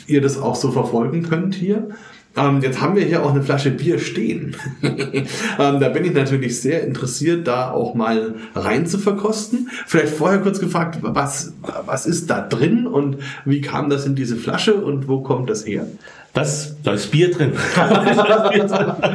ihr 0.08 0.22
das 0.22 0.40
auch 0.40 0.56
so 0.56 0.72
verfolgen 0.72 1.24
könnt 1.24 1.56
hier. 1.56 1.90
Ähm, 2.36 2.62
jetzt 2.62 2.82
haben 2.82 2.96
wir 2.96 3.04
hier 3.04 3.24
auch 3.24 3.30
eine 3.30 3.44
Flasche 3.44 3.70
Bier 3.70 4.00
stehen. 4.00 4.56
ähm, 4.82 5.26
da 5.58 5.90
bin 5.90 6.04
ich 6.04 6.14
natürlich 6.14 6.60
sehr 6.60 6.84
interessiert, 6.84 7.48
da 7.48 7.70
auch 7.70 7.94
mal 7.94 8.36
rein 8.56 8.88
zu 8.88 8.98
verkosten. 8.98 9.70
Vielleicht 9.86 10.16
vorher 10.16 10.40
kurz 10.40 10.60
gefragt, 10.60 11.00
was, 11.02 11.54
was 11.86 12.08
ist 12.08 12.32
da 12.32 12.42
drin 12.42 12.88
und 12.88 13.18
wie 13.46 13.62
kam 13.62 13.92
das 13.92 14.08
in 14.08 14.16
diese 14.16 14.36
Flasche 14.36 14.74
und 14.74 15.08
wo 15.08 15.22
kommt 15.22 15.50
das 15.50 15.68
her? 15.68 15.86
Das, 16.34 16.76
da 16.84 16.94
ist 16.94 17.12
Bier 17.12 17.30
drin. 17.30 17.52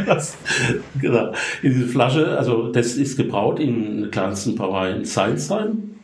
das, 0.07 0.37
genau. 1.00 1.33
In 1.62 1.74
diese 1.74 1.88
Flasche, 1.88 2.38
also 2.38 2.70
das 2.70 2.94
ist 2.94 3.16
gebraut 3.16 3.59
in 3.59 4.02
der 4.02 4.11
kleinsten 4.11 4.54
Brauerei 4.54 4.92
in 4.92 5.04
Seinsheim, 5.04 5.96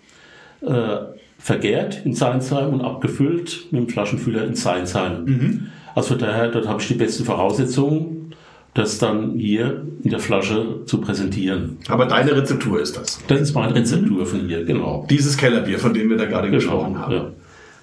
äh, 0.61 0.97
vergärt 1.39 2.05
in 2.05 2.15
Seinsheim 2.15 2.75
und 2.75 2.81
abgefüllt 2.81 3.69
mit 3.71 3.83
dem 3.83 3.89
Flaschenfüller 3.89 4.45
in 4.45 4.57
Seinsheim. 4.57 5.25
Mhm. 5.25 5.67
Also 5.95 6.11
von 6.11 6.19
daher, 6.19 6.49
dort 6.49 6.67
habe 6.67 6.83
ich 6.83 6.89
die 6.89 6.95
besten 6.95 7.25
Voraussetzungen, 7.25 8.35
das 8.75 8.99
dann 8.99 9.39
hier 9.39 9.87
in 10.03 10.11
der 10.11 10.19
Flasche 10.19 10.85
zu 10.85 11.01
präsentieren. 11.01 11.79
Aber 11.87 12.07
deine 12.07 12.37
Rezeptur 12.37 12.81
ist 12.81 12.97
das? 12.97 13.21
Das 13.29 13.41
ist 13.41 13.55
meine 13.55 13.73
Rezeptur 13.73 14.27
von 14.27 14.49
hier, 14.49 14.65
genau. 14.65 15.07
Dieses 15.09 15.37
Kellerbier, 15.37 15.79
von 15.79 15.95
dem 15.95 16.11
wir 16.11 16.17
da 16.17 16.25
gerade 16.25 16.49
genau, 16.49 16.59
gesprochen 16.59 16.99
haben. 16.99 17.15
Ja. 17.15 17.31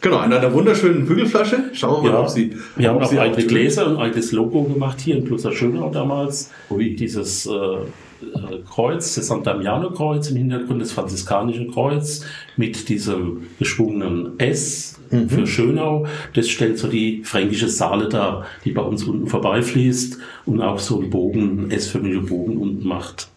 Genau, 0.01 0.23
in 0.23 0.33
einer 0.33 0.51
wunderschönen 0.51 1.05
Bügelflasche. 1.05 1.69
Schauen 1.73 2.03
wir 2.03 2.11
mal, 2.11 2.17
ja, 2.17 2.23
ob 2.23 2.29
sie. 2.29 2.55
Wir 2.75 2.89
haben 2.89 3.03
auch 3.03 3.13
alte 3.13 3.45
Gläser 3.45 3.85
und 3.85 3.97
altes 3.97 4.31
Logo 4.31 4.63
gemacht 4.63 4.99
hier 4.99 5.15
in 5.15 5.25
Kloster 5.25 5.51
Schönau 5.51 5.91
damals. 5.91 6.49
Ui. 6.71 6.95
Dieses 6.95 7.45
äh, 7.45 7.51
äh, 7.51 8.63
Kreuz, 8.67 9.13
das 9.13 9.27
San 9.27 9.43
Damiano 9.43 9.91
Kreuz 9.91 10.31
im 10.31 10.37
Hintergrund, 10.37 10.81
das 10.81 10.91
franziskanische 10.91 11.67
Kreuz 11.67 12.25
mit 12.57 12.89
diesem 12.89 13.47
geschwungenen 13.59 14.39
S 14.39 14.99
mhm. 15.11 15.29
für 15.29 15.45
Schönau. 15.45 16.07
Das 16.33 16.49
stellt 16.49 16.79
so 16.79 16.87
die 16.87 17.23
fränkische 17.23 17.69
Saale 17.69 18.09
dar, 18.09 18.47
die 18.65 18.71
bei 18.71 18.81
uns 18.81 19.03
unten 19.03 19.27
vorbeifließt 19.27 20.17
und 20.47 20.61
auch 20.61 20.79
so 20.79 20.99
einen 20.99 21.11
Bogen, 21.11 21.59
einen 21.59 21.71
S-förmigen 21.71 22.25
Bogen 22.25 22.57
unten 22.57 22.87
macht. 22.87 23.29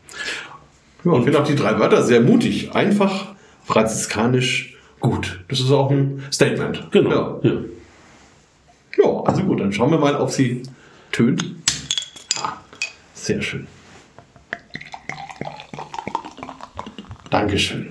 Ja, 1.05 1.13
und 1.13 1.19
ich 1.19 1.25
finde 1.25 1.41
auch 1.41 1.47
die 1.47 1.57
drei 1.57 1.79
Wörter 1.79 2.03
sehr 2.03 2.23
mutig. 2.23 2.73
Einfach, 2.73 3.35
franziskanisch, 3.65 4.74
gut. 5.05 5.41
Das 5.49 5.61
ist 5.61 5.71
auch 5.71 5.91
ein 5.91 6.23
Statement. 6.33 6.89
Genau. 6.91 7.41
Ja. 7.43 7.53
ja. 8.97 9.23
also 9.27 9.43
gut, 9.43 9.61
dann 9.61 9.71
schauen 9.71 9.91
wir 9.91 9.99
mal, 9.99 10.17
ob 10.17 10.31
sie 10.31 10.63
tönt. 11.13 11.45
Ah, 12.43 12.55
sehr 13.13 13.43
schön. 13.43 13.67
Dankeschön. 17.29 17.91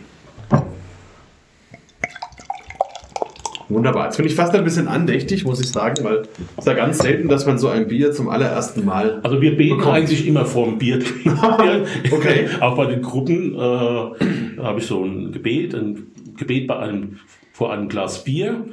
Wunderbar. 3.69 4.05
Jetzt 4.05 4.15
finde 4.15 4.29
ich 4.29 4.35
fast 4.35 4.53
ein 4.55 4.63
bisschen 4.63 4.87
andächtig, 4.87 5.45
muss 5.45 5.59
ich 5.59 5.69
sagen, 5.69 6.03
weil 6.03 6.23
es 6.57 6.59
ist 6.59 6.67
ja 6.67 6.73
ganz 6.73 6.97
selten, 6.97 7.27
dass 7.27 7.45
man 7.45 7.59
so 7.59 7.69
ein 7.69 7.87
Bier 7.87 8.11
zum 8.11 8.29
allerersten 8.29 8.85
Mal. 8.85 9.19
Also 9.23 9.39
wir 9.41 9.55
beten 9.55 9.77
bekommt. 9.77 9.95
eigentlich 9.95 10.27
immer 10.27 10.45
vor 10.45 10.65
dem 10.65 10.79
Bier. 10.79 10.99
okay. 12.11 12.47
Auch 12.59 12.75
bei 12.75 12.87
den 12.87 13.01
Gruppen 13.01 13.53
äh, 13.55 13.57
habe 13.57 14.79
ich 14.79 14.87
so 14.87 15.03
ein 15.03 15.31
Gebet, 15.31 15.75
ein 15.75 16.12
Gebet 16.35 16.67
bei 16.67 16.77
einem, 16.77 17.19
vor 17.51 17.73
einem 17.73 17.89
Glas 17.89 18.23
Bier. 18.23 18.65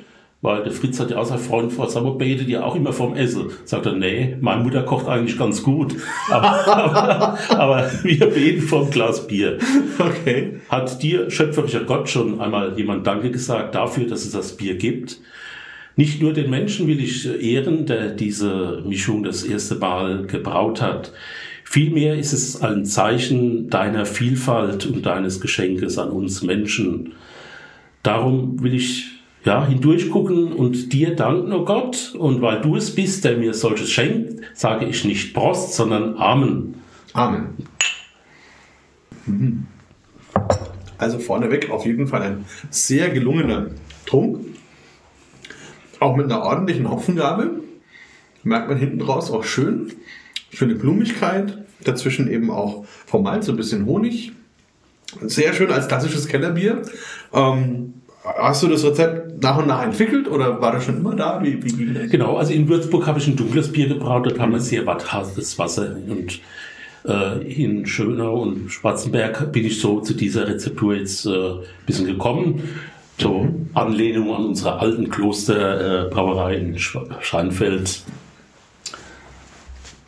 Weil 0.42 0.62
der 0.62 0.72
Fritz 0.72 0.98
hat 0.98 1.10
ja 1.10 1.18
auch 1.18 1.26
seinen 1.26 1.38
Freund 1.38 1.70
vor, 1.70 1.86
mal, 2.02 2.14
betet 2.14 2.48
ihr 2.48 2.64
auch 2.64 2.74
immer 2.74 2.94
vom 2.94 3.14
Essen? 3.14 3.50
Sagt 3.66 3.84
er, 3.84 3.92
nee, 3.92 4.36
meine 4.40 4.62
Mutter 4.62 4.82
kocht 4.82 5.06
eigentlich 5.06 5.38
ganz 5.38 5.62
gut. 5.62 5.96
Aber, 6.30 6.66
aber, 6.66 7.38
aber 7.50 7.90
wir 8.02 8.26
beten 8.26 8.62
vom 8.62 8.90
Glas 8.90 9.26
Bier. 9.26 9.58
Okay. 9.98 10.60
Hat 10.70 11.02
dir, 11.02 11.30
schöpferischer 11.30 11.84
Gott, 11.84 12.08
schon 12.08 12.40
einmal 12.40 12.78
jemand 12.78 13.06
Danke 13.06 13.30
gesagt 13.30 13.74
dafür, 13.74 14.06
dass 14.06 14.24
es 14.24 14.32
das 14.32 14.56
Bier 14.56 14.76
gibt? 14.76 15.20
Nicht 15.96 16.22
nur 16.22 16.32
den 16.32 16.48
Menschen 16.48 16.86
will 16.86 17.00
ich 17.00 17.28
ehren, 17.42 17.84
der 17.84 18.08
diese 18.08 18.82
Mischung 18.86 19.22
das 19.22 19.42
erste 19.42 19.74
Mal 19.74 20.26
gebraut 20.26 20.80
hat. 20.80 21.12
Vielmehr 21.64 22.18
ist 22.18 22.32
es 22.32 22.62
ein 22.62 22.86
Zeichen 22.86 23.68
deiner 23.68 24.06
Vielfalt 24.06 24.86
und 24.86 25.04
deines 25.04 25.42
Geschenkes 25.42 25.98
an 25.98 26.08
uns 26.08 26.42
Menschen. 26.42 27.12
Darum 28.02 28.62
will 28.62 28.74
ich 28.74 29.20
ja, 29.44 29.66
hindurchgucken 29.66 30.52
und 30.52 30.92
dir 30.92 31.16
danken, 31.16 31.52
oh 31.52 31.64
Gott. 31.64 32.14
Und 32.18 32.42
weil 32.42 32.60
du 32.60 32.76
es 32.76 32.94
bist, 32.94 33.24
der 33.24 33.36
mir 33.36 33.54
solches 33.54 33.90
schenkt, 33.90 34.42
sage 34.54 34.86
ich 34.86 35.04
nicht 35.04 35.34
Prost, 35.34 35.74
sondern 35.74 36.16
Amen. 36.16 36.74
Amen. 37.12 37.56
Mhm. 39.26 39.66
Also 40.98 41.18
vorneweg 41.18 41.70
auf 41.70 41.86
jeden 41.86 42.06
Fall 42.06 42.22
ein 42.22 42.44
sehr 42.68 43.08
gelungener 43.10 43.68
Trunk. 44.06 44.40
Auch 45.98 46.16
mit 46.16 46.26
einer 46.26 46.42
ordentlichen 46.42 46.90
Hopfengabe. 46.90 47.60
Merkt 48.42 48.68
man 48.68 48.78
hinten 48.78 49.00
raus 49.00 49.30
auch 49.30 49.44
schön. 49.44 49.92
Schöne 50.50 50.74
Blumigkeit. 50.74 51.58
Dazwischen 51.84 52.30
eben 52.30 52.50
auch 52.50 52.84
vom 53.06 53.22
Malz 53.22 53.46
so 53.46 53.52
ein 53.52 53.56
bisschen 53.56 53.86
Honig. 53.86 54.32
Sehr 55.22 55.52
schön 55.52 55.70
als 55.70 55.88
klassisches 55.88 56.26
Kellerbier. 56.26 56.82
Ähm, 57.32 57.94
Hast 58.22 58.62
du 58.62 58.68
das 58.68 58.84
Rezept 58.84 59.42
nach 59.42 59.56
und 59.56 59.66
nach 59.66 59.82
entwickelt 59.82 60.28
oder 60.28 60.60
war 60.60 60.72
das 60.72 60.84
schon 60.84 60.98
immer 60.98 61.16
da? 61.16 61.42
Wie, 61.42 61.62
wie 61.62 61.94
das? 61.94 62.10
Genau, 62.10 62.36
also 62.36 62.52
in 62.52 62.68
Würzburg 62.68 63.06
habe 63.06 63.18
ich 63.18 63.26
ein 63.26 63.36
dunkles 63.36 63.72
Bier 63.72 63.88
gebraut, 63.88 64.26
dort 64.26 64.38
haben 64.38 64.52
wir 64.52 64.60
sehr 64.60 64.84
hartes 64.84 65.58
Wasser 65.58 65.96
und 66.06 66.40
äh, 67.06 67.42
in 67.50 67.86
Schönau 67.86 68.42
und 68.42 68.70
Spatzenberg 68.70 69.52
bin 69.52 69.64
ich 69.64 69.80
so 69.80 70.00
zu 70.00 70.12
dieser 70.12 70.46
Rezeptur 70.46 70.96
jetzt 70.96 71.24
äh, 71.24 71.30
ein 71.30 71.62
bisschen 71.86 72.06
gekommen. 72.06 72.68
So 73.18 73.48
Anlehnung 73.72 74.34
an 74.34 74.46
unsere 74.46 74.78
alten 74.78 75.08
Klosterbrauerei 75.08 76.54
äh, 76.54 76.60
in 76.60 76.78
Scheinfeld. 76.78 78.02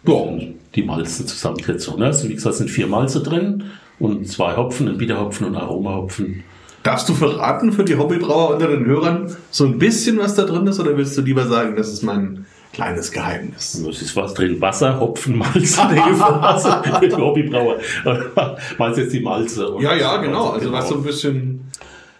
Ja, 0.06 0.38
die 0.74 0.82
Malze 0.82 1.26
Zusammensetzung. 1.26 1.98
Ne? 1.98 2.06
Also 2.06 2.28
wie 2.28 2.34
gesagt, 2.34 2.56
sind 2.56 2.70
vier 2.70 2.86
Malze 2.86 3.22
drin 3.22 3.64
und 3.98 4.26
zwei 4.28 4.56
Hopfen, 4.56 4.88
ein 4.88 4.98
Biederhopfen 4.98 5.46
und 5.46 5.56
Aromahopfen. 5.56 6.44
Darfst 6.82 7.08
du 7.08 7.14
verraten 7.14 7.72
für 7.72 7.84
die 7.84 7.96
Hobbybrauer 7.96 8.54
unter 8.54 8.66
den 8.66 8.84
Hörern 8.86 9.34
so 9.50 9.64
ein 9.64 9.78
bisschen, 9.78 10.18
was 10.18 10.34
da 10.34 10.44
drin 10.44 10.66
ist, 10.66 10.80
oder 10.80 10.96
willst 10.96 11.16
du 11.16 11.22
lieber 11.22 11.46
sagen, 11.46 11.76
das 11.76 11.92
ist 11.92 12.02
mein 12.02 12.44
kleines 12.72 13.12
Geheimnis? 13.12 13.74
Es 13.74 14.02
ist 14.02 14.16
was 14.16 14.34
drin, 14.34 14.60
Wasser, 14.60 14.98
Hopfen, 14.98 15.38
Malz, 15.38 15.78
Wasser 15.78 16.82
für 16.98 17.08
die 17.08 17.14
Hobbybrauer. 17.14 17.76
Meinst 18.78 18.98
jetzt 18.98 19.12
die 19.12 19.20
Malze? 19.20 19.76
Ja, 19.80 19.94
ja, 19.94 20.16
genau. 20.16 20.50
Also 20.50 20.66
genau. 20.66 20.78
was 20.78 20.88
so 20.88 20.96
ein 20.96 21.04
bisschen... 21.04 21.70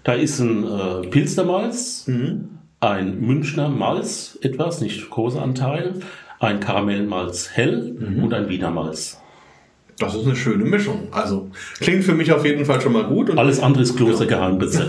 Da 0.05 0.15
ist 0.15 0.41
ein 0.41 0.65
äh, 0.65 1.07
Pilznermalz, 1.09 2.07
mhm. 2.09 2.59
ein 2.81 3.21
Münchner 3.21 3.69
Malz, 3.69 4.37
etwas, 4.43 4.81
nicht 4.81 5.09
großer 5.11 5.41
Anteil, 5.41 5.95
ein 6.43 6.61
Karamellmalz 6.61 7.51
hell 7.53 7.95
mhm. 7.99 8.25
und 8.25 8.35
ein 8.35 8.49
Wiener 8.49 8.71
Malz. 8.71 9.21
Das 9.99 10.15
ist 10.15 10.27
eine 10.27 10.35
schöne 10.35 10.65
Mischung. 10.65 11.09
Also 11.13 11.51
klingt 11.79 12.05
für 12.05 12.15
mich 12.15 12.33
auf 12.33 12.45
jeden 12.45 12.65
Fall 12.65 12.81
schon 12.81 12.93
mal 12.93 13.05
gut. 13.05 13.31
Und 13.31 13.39
Alles 13.39 13.61
andere 13.61 13.83
ist 13.83 13.97
Klostergeheimbesitz. 13.97 14.89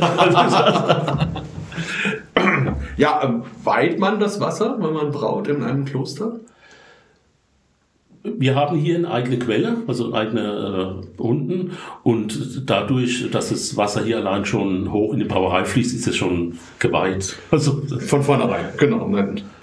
ja, 2.97 3.21
ähm, 3.23 3.43
weiht 3.63 3.99
man 3.99 4.19
das 4.19 4.39
Wasser, 4.39 4.77
wenn 4.79 4.93
man 4.93 5.11
braut 5.11 5.47
in 5.47 5.63
einem 5.63 5.85
Kloster? 5.85 6.39
Wir 8.23 8.55
haben 8.55 8.77
hier 8.77 8.95
eine 8.95 9.11
eigene 9.11 9.37
Quelle, 9.37 9.77
also 9.85 10.13
eigene 10.13 10.41
äh, 10.41 11.21
Runden 11.21 11.71
und 12.03 12.69
dadurch, 12.69 13.29
dass 13.31 13.49
das 13.49 13.75
Wasser 13.75 14.01
hier 14.03 14.17
allein 14.17 14.45
schon 14.45 14.93
hoch 14.93 15.11
in 15.11 15.19
die 15.19 15.25
Brauerei 15.25 15.65
fließt, 15.65 15.93
ist 15.93 16.07
es 16.07 16.15
schon 16.15 16.57
geweiht. 16.79 17.37
Also 17.51 17.81
von 17.99 18.23
vornherein, 18.23 18.65
genau. 18.77 19.11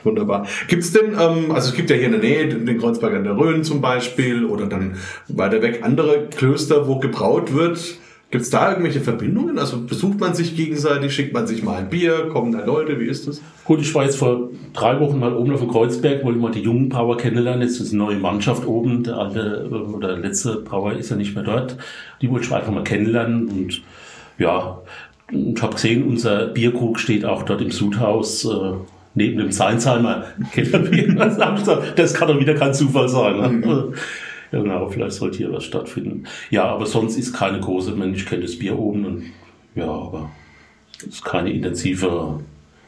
Wunderbar. 0.05 0.47
Gibt 0.69 0.83
es 0.83 0.93
denn, 0.93 1.13
ähm, 1.13 1.53
also 1.53 1.71
es 1.71 1.75
gibt 1.75 1.89
ja 1.91 1.97
hier 1.97 2.07
in 2.07 2.13
der 2.13 2.21
Nähe 2.21 2.49
den 2.49 2.79
Kreuzberg 2.79 3.15
an 3.15 3.25
der 3.25 3.37
Rhön 3.37 3.65
zum 3.65 3.81
Beispiel 3.81 4.45
oder 4.45 4.67
dann 4.67 4.97
weiter 5.29 5.63
weg 5.63 5.81
andere 5.83 6.29
Klöster, 6.29 6.87
wo 6.87 6.99
gebraut 6.99 7.55
wird. 7.55 7.99
Gibt 8.31 8.45
es 8.45 8.51
da 8.51 8.71
irgendwelche 8.71 9.01
Verbindungen? 9.01 9.59
Also 9.59 9.85
besucht 9.85 10.21
man 10.21 10.35
sich 10.35 10.55
gegenseitig, 10.55 11.13
schickt 11.13 11.35
man 11.35 11.49
sich 11.49 11.65
mal 11.65 11.79
ein 11.79 11.91
Bier, 11.91 12.29
kommen 12.29 12.53
da 12.53 12.65
Leute, 12.65 13.01
wie 13.01 13.07
ist 13.07 13.27
das? 13.27 13.43
Gut, 13.65 13.81
ich 13.81 13.93
war 13.93 14.05
jetzt 14.05 14.19
vor 14.19 14.51
drei 14.73 15.01
Wochen 15.01 15.19
mal 15.19 15.35
oben 15.35 15.53
auf 15.53 15.61
dem 15.61 15.69
Kreuzberg, 15.69 16.25
wollte 16.25 16.39
mal 16.39 16.53
die 16.53 16.61
jungen 16.61 16.89
Brauer 16.89 17.17
kennenlernen. 17.17 17.63
Jetzt 17.63 17.81
ist 17.81 17.93
eine 17.93 18.05
neue 18.05 18.19
Mannschaft 18.19 18.67
oben, 18.67 19.03
der 19.03 19.19
alte 19.19 19.69
oder 19.69 20.09
der 20.09 20.19
letzte 20.19 20.57
Brauer 20.57 20.93
ist 20.93 21.11
ja 21.11 21.17
nicht 21.17 21.35
mehr 21.35 21.43
dort. 21.43 21.77
Die 22.23 22.31
wollte 22.31 22.47
ich 22.47 22.53
einfach 22.53 22.73
mal 22.73 22.85
kennenlernen 22.85 23.49
und 23.49 23.83
ja, 24.39 24.81
ich 25.33 25.61
habe 25.61 25.75
gesehen, 25.75 26.05
unser 26.05 26.47
Bierkrug 26.47 27.01
steht 27.01 27.25
auch 27.25 27.43
dort 27.43 27.61
im 27.61 27.73
Sudhaus. 27.73 28.45
Äh, 28.45 28.75
neben 29.15 29.39
dem 29.39 29.51
Seinsheimer 29.51 30.25
Kellerbier. 30.53 31.15
das 31.97 32.15
kann 32.15 32.29
doch 32.29 32.39
wieder 32.39 32.55
kein 32.55 32.73
Zufall 32.73 33.09
sein. 33.09 33.61
Ne? 33.61 33.93
Mhm. 34.51 34.57
Ja, 34.57 34.63
genau, 34.63 34.89
vielleicht 34.89 35.13
sollte 35.13 35.39
hier 35.39 35.53
was 35.53 35.65
stattfinden. 35.65 36.25
Ja, 36.51 36.65
aber 36.65 36.87
sonst 36.87 37.17
ist 37.17 37.33
keine 37.33 37.61
große, 37.61 37.95
ich 38.15 38.27
kenne 38.27 38.43
das 38.43 38.59
Bier 38.59 38.79
oben 38.79 39.05
und 39.05 39.25
ja, 39.75 39.89
aber 39.89 40.31
es 40.99 41.07
ist 41.07 41.25
keine 41.25 41.53
intensive 41.53 42.41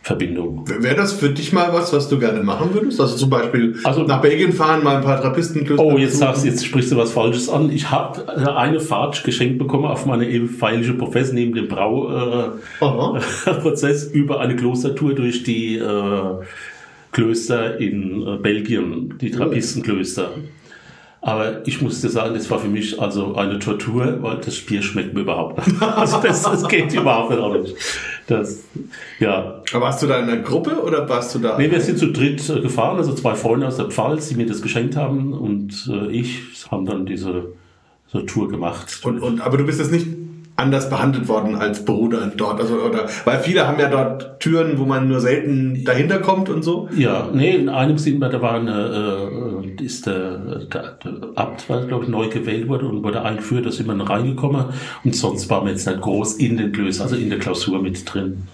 Verbindung. 0.03 0.64
Wäre 0.66 0.96
das 0.96 1.12
für 1.12 1.31
dich 1.31 1.53
mal 1.53 1.72
was, 1.72 1.92
was 1.92 2.09
du 2.09 2.18
gerne 2.18 2.42
machen 2.42 2.75
würdest? 2.75 3.01
Also 3.01 3.16
zum 3.16 3.31
Beispiel 3.31 3.77
also, 3.85 4.03
nach 4.03 4.20
Belgien 4.20 4.53
fahren, 4.53 4.83
mal 4.83 4.96
ein 4.96 5.05
paar 5.05 5.20
Trappistenklöster 5.20 5.85
Oh, 5.85 5.96
jetzt 5.96 6.18
sagst 6.18 6.44
jetzt 6.44 6.66
sprichst 6.66 6.90
du 6.90 6.96
was 6.96 7.12
Falsches 7.12 7.48
an. 7.48 7.70
Ich 7.70 7.88
habe 7.92 8.29
eine 8.57 8.81
Fahrt 8.81 9.22
geschenkt 9.22 9.61
bekommen 9.61 9.85
auf 9.85 10.05
meine 10.05 10.48
feierliche 10.48 10.94
Professor 10.94 11.35
neben 11.35 11.55
dem 11.55 11.68
Brauprozess 11.68 12.59
äh, 14.09 14.12
über 14.12 14.40
eine 14.40 14.57
Klostertour 14.57 15.14
durch 15.14 15.44
die 15.44 15.77
äh, 15.77 16.35
Klöster 17.12 17.79
in 17.79 18.27
äh, 18.27 18.38
Belgien, 18.38 19.14
die 19.20 19.31
Trappistenklöster. 19.31 20.33
Aber 21.24 21.64
ich 21.68 21.80
musste 21.80 22.08
sagen, 22.08 22.35
das 22.35 22.50
war 22.50 22.58
für 22.58 22.68
mich 22.68 23.00
also 23.00 23.37
eine 23.37 23.61
Tortur, 23.61 24.18
weil 24.22 24.38
das 24.38 24.58
Bier 24.58 24.82
schmeckt 24.82 25.14
mir 25.14 25.20
überhaupt 25.20 25.64
nicht. 25.64 25.80
Also 25.96 26.18
das, 26.20 26.42
das 26.42 26.66
geht 26.66 26.92
überhaupt 26.92 27.62
nicht. 27.62 27.76
Das, 28.26 28.64
ja. 29.20 29.62
Aber 29.72 29.85
warst 29.85 30.02
du 30.02 30.08
da 30.08 30.18
in 30.18 30.28
einer 30.28 30.42
Gruppe 30.42 30.82
oder 30.82 31.08
warst 31.08 31.32
du 31.35 31.38
da? 31.38 31.56
Nee, 31.56 31.70
wir 31.70 31.80
sind 31.80 31.98
zu 31.98 32.11
dritt 32.11 32.48
äh, 32.50 32.61
gefahren, 32.61 32.96
also 32.96 33.14
zwei 33.14 33.37
Freunde 33.37 33.68
aus 33.68 33.76
der 33.76 33.87
Pfalz, 33.87 34.30
die 34.30 34.35
mir 34.35 34.46
das 34.46 34.62
geschenkt 34.62 34.96
haben 34.96 35.32
und 35.32 35.88
äh, 35.88 36.11
ich 36.11 36.40
haben 36.72 36.87
dann 36.87 37.06
diese 37.06 37.52
so 38.08 38.20
Tour 38.22 38.48
gemacht. 38.48 39.00
Und, 39.04 39.20
und, 39.20 39.40
aber 39.40 39.58
du 39.58 39.64
bist 39.64 39.78
jetzt 39.78 39.92
nicht 39.92 40.06
anders 40.56 40.90
behandelt 40.90 41.28
worden 41.28 41.54
als 41.54 41.85
Bruder 41.85 42.30
dort. 42.37 42.61
Also, 42.61 42.74
oder, 42.76 43.08
weil 43.24 43.38
viele 43.40 43.66
haben 43.66 43.78
ja 43.78 43.88
dort 43.88 44.40
Türen, 44.40 44.78
wo 44.78 44.85
man 44.85 45.08
nur 45.08 45.20
selten 45.20 45.85
dahinter 45.85 46.18
kommt 46.18 46.48
und 46.48 46.62
so. 46.62 46.88
Ja, 46.96 47.28
nee, 47.32 47.54
in 47.54 47.68
einem 47.68 47.98
Sinn, 47.98 48.20
da 48.20 48.42
war 48.42 48.54
eine, 48.54 48.72
äh, 49.80 49.85
ist 49.85 50.06
der, 50.06 50.38
der, 50.66 50.98
der 51.04 51.14
Abt, 51.35 51.66
glaube 51.66 52.04
ich, 52.04 52.08
neu 52.11 52.28
gewählt 52.28 52.68
wurde 52.68 52.87
und 52.87 53.02
wurde 53.02 53.22
eingeführt, 53.22 53.66
da 53.66 53.70
sind 53.70 53.87
wir 53.87 54.08
reingekommen 54.08 54.66
und 55.04 55.16
sonst 55.16 55.48
waren 55.50 55.66
wir 55.66 55.72
jetzt 55.72 55.87
nicht 55.87 56.00
groß 56.00 56.35
in 56.35 56.56
den 56.56 56.72
Klöstern, 56.72 57.04
also 57.04 57.16
in 57.16 57.30
der 57.30 57.38
Klausur 57.38 57.80
mit 57.80 58.12
drin. 58.12 58.48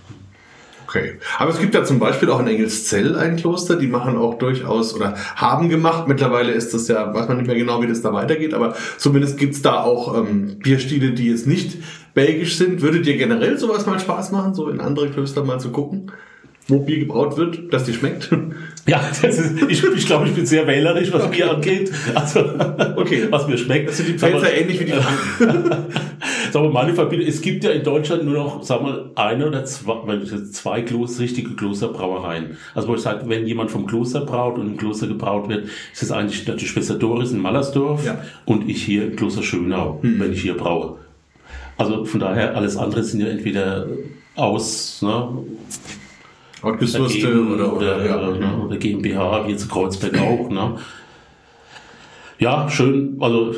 Okay. 0.89 1.19
Aber 1.39 1.51
es 1.51 1.59
gibt 1.59 1.75
ja 1.75 1.85
zum 1.85 1.99
Beispiel 1.99 2.31
auch 2.31 2.41
in 2.41 2.47
Engelszell 2.47 3.15
ein 3.15 3.37
Kloster, 3.37 3.77
die 3.77 3.89
machen 3.89 4.17
auch 4.17 4.39
durchaus 4.39 4.95
oder 4.95 5.17
haben 5.37 5.69
gemacht. 5.69 6.09
Mittlerweile 6.09 6.53
ist 6.53 6.73
das 6.73 6.89
ja, 6.89 7.13
weiß 7.13 7.29
man 7.29 7.37
nicht 7.37 7.47
mehr 7.47 7.57
genau, 7.57 7.83
wie 7.83 7.87
das 7.87 8.01
da 8.01 8.15
weitergeht, 8.15 8.55
aber 8.55 8.75
zumindest 8.97 9.37
gibt's 9.37 9.61
da 9.61 9.83
auch 9.83 10.17
ähm, 10.17 10.59
Bierstile, 10.61 11.11
die 11.11 11.29
jetzt 11.29 11.47
nicht 11.47 11.77
belgisch 12.15 12.57
sind. 12.57 12.81
Würde 12.81 13.03
dir 13.03 13.19
generell 13.19 13.59
sowas 13.59 13.85
mal 13.85 14.01
Spaß 14.01 14.33
machen, 14.33 14.55
so 14.55 14.71
in 14.71 14.81
andere 14.81 15.11
Klöster 15.11 15.45
mal 15.45 15.61
zu 15.61 15.73
gucken? 15.73 16.11
Wo 16.69 16.81
Bier 16.81 16.99
gebraut 16.99 17.37
wird, 17.39 17.73
dass 17.73 17.85
die 17.85 17.95
schmeckt. 17.95 18.31
Ja, 18.87 19.07
ist, 19.07 19.23
ich, 19.69 19.85
ich 19.85 20.07
glaube, 20.07 20.29
ich 20.29 20.35
bin 20.35 20.47
sehr 20.47 20.67
wählerisch, 20.67 21.13
was 21.13 21.25
okay. 21.25 21.37
Bier 21.37 21.51
angeht. 21.51 21.93
Also, 22.15 22.41
okay. 22.97 23.27
was 23.31 23.47
mir 23.47 23.59
schmeckt. 23.59 23.91
Das 23.91 23.99
sind 23.99 24.09
die 24.09 24.19
Pfälzer 24.19 24.51
ähnlich 24.51 24.81
wie 24.81 24.87
die 24.87 24.93
Franken. 24.93 25.85
Sag 26.51 26.63
mal, 26.63 26.71
meine 26.71 26.95
Verbindung, 26.95 27.29
es 27.29 27.43
gibt 27.43 27.65
ja 27.65 27.71
in 27.73 27.85
Deutschland 27.85 28.25
nur 28.25 28.33
noch, 28.33 28.63
sag 28.63 28.81
mal, 28.81 29.11
eine 29.15 29.47
oder 29.47 29.67
zwei, 29.67 29.95
zwei 30.51 30.81
Kloster, 30.81 31.23
richtige 31.23 31.51
Klosterbrauereien. 31.51 32.57
Also, 32.75 32.89
wo 32.89 32.95
ich 32.95 33.03
sage, 33.03 33.29
wenn 33.29 33.47
jemand 33.47 33.71
vom 33.71 33.87
Kloster 33.87 34.23
braut 34.23 34.57
und 34.57 34.69
im 34.69 34.77
Kloster 34.79 35.07
gebraut 35.07 35.51
wird, 35.51 35.69
ist 35.93 36.03
es 36.03 36.11
eigentlich 36.11 36.47
die 36.47 36.67
Schwester 36.67 36.95
Doris 36.95 37.31
in 37.31 37.41
Mallersdorf 37.41 38.07
ja. 38.07 38.23
und 38.47 38.71
ich 38.71 38.83
hier 38.83 39.05
im 39.05 39.17
Kloster 39.17 39.43
Schönau, 39.43 39.99
hm. 40.01 40.19
wenn 40.19 40.33
ich 40.33 40.41
hier 40.41 40.57
braue. 40.57 40.97
Also, 41.77 42.07
von 42.07 42.21
daher, 42.21 42.57
alles 42.57 42.79
andere 42.79 43.03
sind 43.03 43.21
ja 43.21 43.29
entweder 43.29 43.87
aus, 44.35 45.03
ne, 45.03 45.29
Outgesourcete 46.63 47.29
oder, 47.29 47.73
oder, 47.73 47.97
oder, 47.97 48.07
ja. 48.07 48.31
ne, 48.31 48.65
oder 48.65 48.77
GmbH, 48.77 49.47
wie 49.47 49.53
jetzt 49.53 49.71
Kreuzberg 49.71 50.19
auch. 50.21 50.51
Ne? 50.51 50.77
Ja, 52.39 52.69
schön. 52.69 53.17
Also 53.21 53.55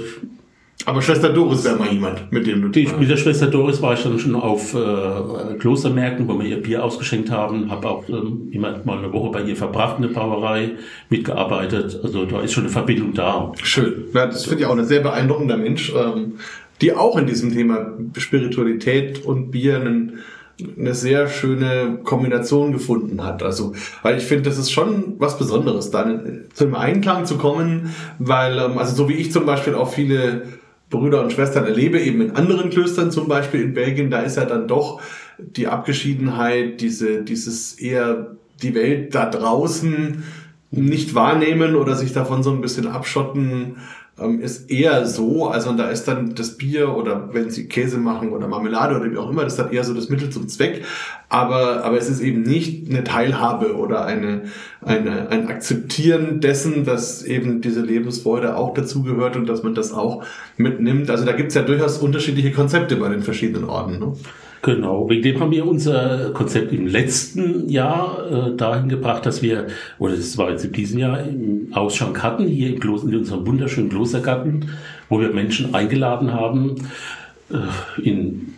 Aber 0.86 1.02
Schwester 1.02 1.30
Doris 1.30 1.64
wäre 1.64 1.76
mal 1.76 1.92
jemand, 1.92 2.32
mit 2.32 2.46
dem 2.46 2.62
du 2.62 2.68
die, 2.68 2.88
Mit 2.98 3.10
der 3.10 3.16
Schwester 3.16 3.46
Doris 3.46 3.82
war 3.82 3.94
ich 3.94 4.02
dann 4.02 4.18
schon 4.18 4.34
auf 4.34 4.74
äh, 4.74 5.54
Klostermärkten, 5.58 6.26
wo 6.26 6.38
wir 6.38 6.46
ihr 6.46 6.62
Bier 6.62 6.82
ausgeschenkt 6.84 7.30
haben. 7.30 7.70
Habe 7.70 7.88
auch 7.88 8.08
ähm, 8.08 8.48
immer 8.50 8.80
mal 8.84 8.98
eine 8.98 9.12
Woche 9.12 9.30
bei 9.30 9.42
ihr 9.42 9.56
verbracht, 9.56 9.98
eine 9.98 10.08
Brauerei, 10.08 10.72
mitgearbeitet. 11.10 12.00
Also 12.02 12.24
da 12.24 12.40
ist 12.40 12.52
schon 12.52 12.64
eine 12.64 12.72
Verbindung 12.72 13.12
da. 13.12 13.52
Schön. 13.62 14.04
Ja, 14.14 14.26
das 14.26 14.46
finde 14.46 14.62
ich 14.62 14.66
auch 14.66 14.76
ein 14.76 14.84
sehr 14.84 15.00
beeindruckender 15.00 15.58
Mensch, 15.58 15.92
ähm, 15.94 16.34
die 16.80 16.94
auch 16.94 17.18
in 17.18 17.26
diesem 17.26 17.52
Thema 17.52 17.92
Spiritualität 18.16 19.24
und 19.24 19.50
Bier 19.50 19.76
einen 19.76 20.20
eine 20.78 20.94
sehr 20.94 21.28
schöne 21.28 22.00
Kombination 22.04 22.72
gefunden 22.72 23.24
hat. 23.24 23.42
Also, 23.42 23.74
weil 24.02 24.18
ich 24.18 24.24
finde, 24.24 24.48
das 24.48 24.58
ist 24.58 24.70
schon 24.70 25.14
was 25.18 25.38
Besonderes, 25.38 25.90
dann 25.90 26.44
zu 26.52 26.64
einem 26.64 26.74
Einklang 26.74 27.26
zu 27.26 27.36
kommen, 27.36 27.94
weil, 28.18 28.58
ähm, 28.58 28.78
also 28.78 28.94
so 28.94 29.08
wie 29.08 29.14
ich 29.14 29.32
zum 29.32 29.46
Beispiel 29.46 29.74
auch 29.74 29.92
viele 29.92 30.42
Brüder 30.90 31.22
und 31.22 31.32
Schwestern 31.32 31.64
erlebe, 31.64 32.00
eben 32.00 32.20
in 32.20 32.30
anderen 32.32 32.70
Klöstern 32.70 33.10
zum 33.10 33.28
Beispiel 33.28 33.62
in 33.62 33.74
Belgien, 33.74 34.10
da 34.10 34.20
ist 34.20 34.36
ja 34.36 34.44
dann 34.44 34.66
doch 34.66 35.00
die 35.38 35.68
Abgeschiedenheit, 35.68 36.80
diese, 36.80 37.22
dieses 37.22 37.74
eher 37.74 38.36
die 38.62 38.74
Welt 38.74 39.14
da 39.14 39.26
draußen 39.26 40.22
nicht 40.72 41.14
wahrnehmen 41.14 41.74
oder 41.74 41.96
sich 41.96 42.12
davon 42.12 42.42
so 42.42 42.50
ein 42.50 42.60
bisschen 42.60 42.86
abschotten, 42.86 43.76
ähm, 44.20 44.40
ist 44.40 44.70
eher 44.70 45.06
so, 45.06 45.48
also 45.48 45.72
da 45.72 45.90
ist 45.90 46.04
dann 46.08 46.34
das 46.34 46.56
Bier 46.56 46.94
oder 46.94 47.30
wenn 47.32 47.50
sie 47.50 47.66
Käse 47.68 47.98
machen 47.98 48.30
oder 48.30 48.48
Marmelade 48.48 48.96
oder 48.96 49.10
wie 49.10 49.16
auch 49.16 49.30
immer, 49.30 49.44
das 49.44 49.54
ist 49.54 49.58
dann 49.58 49.72
eher 49.72 49.84
so 49.84 49.94
das 49.94 50.08
Mittel 50.08 50.30
zum 50.30 50.48
Zweck, 50.48 50.84
aber, 51.28 51.84
aber 51.84 51.98
es 51.98 52.08
ist 52.08 52.20
eben 52.20 52.42
nicht 52.42 52.90
eine 52.90 53.04
Teilhabe 53.04 53.76
oder 53.76 54.04
eine, 54.04 54.42
eine, 54.82 55.28
ein 55.30 55.48
Akzeptieren 55.48 56.40
dessen, 56.40 56.84
dass 56.84 57.22
eben 57.22 57.60
diese 57.60 57.80
Lebensfreude 57.80 58.56
auch 58.56 58.74
dazugehört 58.74 59.36
und 59.36 59.46
dass 59.46 59.62
man 59.62 59.74
das 59.74 59.92
auch 59.92 60.24
mitnimmt. 60.56 61.10
Also 61.10 61.24
da 61.24 61.32
gibt's 61.32 61.54
ja 61.54 61.62
durchaus 61.62 61.98
unterschiedliche 61.98 62.52
Konzepte 62.52 62.96
bei 62.96 63.08
den 63.08 63.22
verschiedenen 63.22 63.64
Orden. 63.68 63.98
Ne? 63.98 64.12
Genau, 64.62 65.08
wegen 65.08 65.22
dem 65.22 65.40
haben 65.40 65.52
wir 65.52 65.66
unser 65.66 66.32
Konzept 66.34 66.72
im 66.72 66.86
letzten 66.86 67.68
Jahr 67.70 68.50
äh, 68.50 68.56
dahin 68.56 68.90
gebracht, 68.90 69.24
dass 69.24 69.40
wir, 69.40 69.68
oder 69.98 70.14
das 70.16 70.36
war 70.36 70.50
jetzt 70.50 70.64
in 70.66 70.72
diesem 70.72 70.98
Jahr, 70.98 71.20
im 71.26 71.68
Ausschank 71.72 72.22
hatten, 72.22 72.46
hier 72.46 72.68
im 72.68 72.78
Kloster, 72.78 73.08
in 73.08 73.16
unserem 73.16 73.46
wunderschönen 73.46 73.88
Klostergarten, 73.88 74.66
wo 75.08 75.18
wir 75.18 75.30
Menschen 75.30 75.74
eingeladen 75.74 76.34
haben, 76.34 76.76
äh, 77.50 78.02
in, 78.02 78.52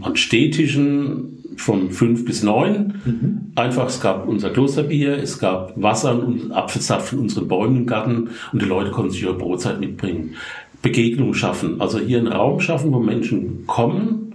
an 0.00 0.16
Städtischen 0.16 1.44
von 1.56 1.90
fünf 1.90 2.24
bis 2.24 2.42
neun. 2.42 2.94
Mhm. 3.04 3.52
Einfach, 3.54 3.86
es 3.86 4.00
gab 4.00 4.26
unser 4.26 4.50
Klosterbier, 4.50 5.16
es 5.16 5.38
gab 5.38 5.80
Wasser 5.80 6.20
und 6.26 6.50
Apfelsaft 6.50 7.10
von 7.10 7.20
unseren 7.20 7.46
Bäumen 7.46 7.76
im 7.76 7.86
Garten 7.86 8.30
und 8.52 8.62
die 8.62 8.66
Leute 8.66 8.90
konnten 8.90 9.12
sich 9.12 9.22
ihre 9.22 9.34
Brotzeit 9.34 9.78
mitbringen. 9.78 10.34
Begegnung 10.82 11.34
schaffen, 11.34 11.80
also 11.80 11.98
hier 11.98 12.18
einen 12.18 12.28
Raum 12.28 12.60
schaffen, 12.60 12.92
wo 12.92 12.98
Menschen 12.98 13.66
kommen, 13.66 14.25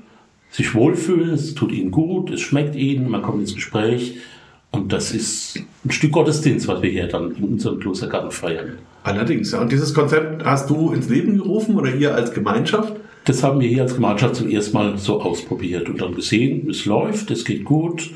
sich 0.51 0.75
wohlfühlen, 0.75 1.31
es 1.31 1.55
tut 1.55 1.71
ihnen 1.71 1.91
gut, 1.91 2.29
es 2.29 2.41
schmeckt 2.41 2.75
ihnen, 2.75 3.09
man 3.09 3.21
kommt 3.21 3.41
ins 3.41 3.55
Gespräch. 3.55 4.17
Und 4.69 4.93
das 4.93 5.11
ist 5.11 5.63
ein 5.83 5.91
Stück 5.91 6.11
Gottesdienst, 6.11 6.67
was 6.67 6.81
wir 6.81 6.89
hier 6.89 7.07
dann 7.07 7.35
in 7.35 7.43
unserem 7.43 7.79
Klostergarten 7.79 8.31
feiern. 8.31 8.77
Allerdings, 9.03 9.51
ja. 9.51 9.61
Und 9.61 9.71
dieses 9.71 9.93
Konzept 9.93 10.45
hast 10.45 10.69
du 10.69 10.91
ins 10.91 11.09
Leben 11.09 11.37
gerufen 11.37 11.75
oder 11.75 11.93
ihr 11.93 12.13
als 12.13 12.33
Gemeinschaft? 12.33 12.93
Das 13.25 13.43
haben 13.43 13.59
wir 13.59 13.67
hier 13.67 13.83
als 13.83 13.95
Gemeinschaft 13.95 14.35
zum 14.35 14.49
ersten 14.49 14.73
Mal 14.73 14.97
so 14.97 15.21
ausprobiert 15.21 15.89
und 15.89 16.01
dann 16.01 16.15
gesehen, 16.15 16.69
es 16.69 16.85
läuft, 16.85 17.31
es 17.31 17.45
geht 17.45 17.65
gut 17.65 18.11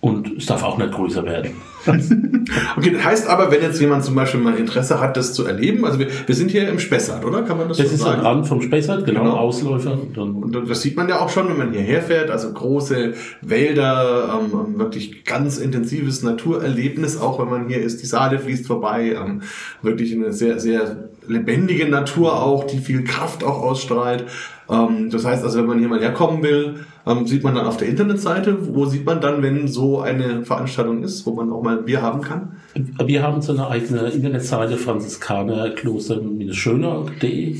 und 0.00 0.38
es 0.38 0.46
darf 0.46 0.62
auch 0.62 0.78
nicht 0.78 0.92
größer 0.92 1.24
werden. 1.24 1.50
okay, 2.76 2.90
das 2.90 3.04
heißt 3.04 3.28
aber, 3.28 3.50
wenn 3.50 3.62
jetzt 3.62 3.80
jemand 3.80 4.04
zum 4.04 4.14
Beispiel 4.14 4.40
mal 4.40 4.54
Interesse 4.54 5.00
hat, 5.00 5.16
das 5.16 5.34
zu 5.34 5.44
erleben, 5.44 5.84
also 5.84 5.98
wir, 5.98 6.06
wir 6.26 6.34
sind 6.34 6.52
hier 6.52 6.68
im 6.68 6.78
Spessart, 6.78 7.24
oder? 7.24 7.42
Kann 7.42 7.58
man 7.58 7.68
das, 7.68 7.78
das 7.78 7.90
so 7.90 7.96
sagen? 7.96 8.10
Das 8.10 8.14
ist 8.14 8.20
am 8.20 8.26
Rand 8.26 8.46
vom 8.46 8.62
Spessart, 8.62 9.04
genau, 9.06 9.22
genau. 9.22 9.36
Ausläufer. 9.36 9.98
Und 10.16 10.68
das 10.68 10.82
sieht 10.82 10.96
man 10.96 11.08
ja 11.08 11.20
auch 11.20 11.30
schon, 11.30 11.48
wenn 11.48 11.56
man 11.56 11.72
hierher 11.72 12.02
fährt, 12.02 12.30
also 12.30 12.52
große 12.52 13.14
Wälder, 13.42 14.40
ähm, 14.40 14.78
wirklich 14.78 15.24
ganz 15.24 15.58
intensives 15.58 16.22
Naturerlebnis, 16.22 17.20
auch 17.20 17.40
wenn 17.40 17.48
man 17.48 17.68
hier 17.68 17.80
ist, 17.80 18.00
die 18.00 18.06
Saale 18.06 18.38
fließt 18.38 18.66
vorbei, 18.66 19.16
ähm, 19.16 19.42
wirklich 19.82 20.14
eine 20.14 20.32
sehr, 20.32 20.60
sehr 20.60 21.08
lebendige 21.28 21.88
Natur 21.88 22.42
auch, 22.42 22.64
die 22.64 22.78
viel 22.78 23.04
Kraft 23.04 23.44
auch 23.44 23.62
ausstrahlt. 23.62 24.24
Ähm, 24.70 25.10
das 25.10 25.24
heißt 25.24 25.42
also, 25.44 25.58
wenn 25.58 25.66
man 25.66 25.78
hier 25.78 25.88
mal 25.88 26.00
herkommen 26.00 26.42
will, 26.42 26.80
ähm, 27.06 27.26
sieht 27.26 27.44
man 27.44 27.54
dann 27.54 27.66
auf 27.66 27.76
der 27.76 27.88
Internetseite, 27.88 28.74
wo 28.74 28.86
sieht 28.86 29.04
man 29.06 29.20
dann, 29.20 29.42
wenn 29.42 29.68
so 29.68 30.00
eine 30.00 30.44
Veranstaltung 30.44 31.02
ist, 31.02 31.26
wo 31.26 31.32
man 31.32 31.52
auch 31.52 31.62
mal 31.62 31.82
Bier 31.82 32.00
haben 32.02 32.20
kann? 32.20 32.56
Wir 32.74 33.22
haben 33.22 33.40
so 33.42 33.52
eine 33.52 33.68
eigene 33.68 34.08
Internetseite, 34.08 34.76
franziskanerkloster-schöner.de. 34.76 37.52
Äh, 37.52 37.58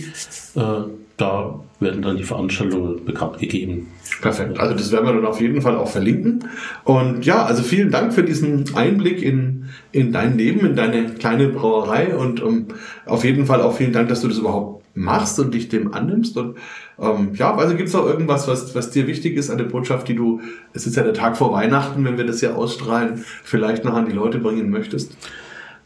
da 1.18 1.60
werden 1.80 2.02
dann 2.02 2.16
die 2.16 2.24
Veranstaltungen 2.24 3.04
bekannt 3.04 3.38
gegeben. 3.38 3.88
Perfekt. 4.20 4.58
Also 4.58 4.74
das 4.74 4.90
werden 4.90 5.06
wir 5.06 5.12
dann 5.12 5.26
auf 5.26 5.40
jeden 5.40 5.60
Fall 5.60 5.76
auch 5.76 5.88
verlinken. 5.88 6.44
Und 6.84 7.26
ja, 7.26 7.44
also 7.44 7.62
vielen 7.62 7.90
Dank 7.90 8.12
für 8.12 8.22
diesen 8.22 8.74
Einblick 8.74 9.22
in, 9.22 9.66
in 9.92 10.12
dein 10.12 10.38
Leben, 10.38 10.66
in 10.66 10.76
deine 10.76 11.10
kleine 11.14 11.48
Brauerei 11.48 12.16
und 12.16 12.40
um, 12.40 12.68
auf 13.04 13.24
jeden 13.24 13.46
Fall 13.46 13.60
auch 13.60 13.76
vielen 13.76 13.92
Dank, 13.92 14.08
dass 14.08 14.22
du 14.22 14.28
das 14.28 14.38
überhaupt 14.38 14.84
machst 14.94 15.38
und 15.38 15.54
dich 15.54 15.68
dem 15.68 15.92
annimmst. 15.92 16.36
Und 16.36 16.56
ähm, 17.00 17.30
ja, 17.34 17.54
also 17.54 17.76
gibt 17.76 17.88
es 17.88 17.94
noch 17.94 18.06
irgendwas, 18.06 18.48
was, 18.48 18.74
was 18.74 18.90
dir 18.90 19.06
wichtig 19.06 19.36
ist, 19.36 19.50
eine 19.50 19.64
Botschaft, 19.64 20.08
die 20.08 20.14
du, 20.14 20.40
es 20.72 20.86
ist 20.86 20.96
ja 20.96 21.02
der 21.02 21.14
Tag 21.14 21.36
vor 21.36 21.52
Weihnachten, 21.52 22.04
wenn 22.04 22.18
wir 22.18 22.26
das 22.26 22.40
hier 22.40 22.56
ausstrahlen, 22.56 23.24
vielleicht 23.44 23.84
noch 23.84 23.94
an 23.94 24.06
die 24.06 24.12
Leute 24.12 24.38
bringen 24.38 24.70
möchtest? 24.70 25.16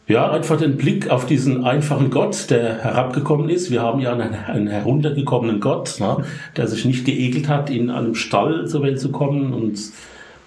Ja, 0.08 0.32
einfach 0.32 0.58
den 0.58 0.76
Blick 0.76 1.10
auf 1.10 1.26
diesen 1.26 1.64
einfachen 1.64 2.10
Gott, 2.10 2.50
der 2.50 2.82
herabgekommen 2.82 3.48
ist. 3.48 3.70
Wir 3.70 3.82
haben 3.82 4.00
ja 4.00 4.12
einen, 4.12 4.34
einen 4.34 4.66
heruntergekommenen 4.66 5.60
Gott, 5.60 6.00
ne, 6.00 6.24
der 6.56 6.66
sich 6.66 6.84
nicht 6.84 7.04
geekelt 7.04 7.48
hat, 7.48 7.70
in 7.70 7.88
einem 7.88 8.16
Stall 8.16 8.66
zur 8.66 8.82
Welt 8.82 8.98
zu 8.98 9.12
kommen 9.12 9.52
und 9.52 9.78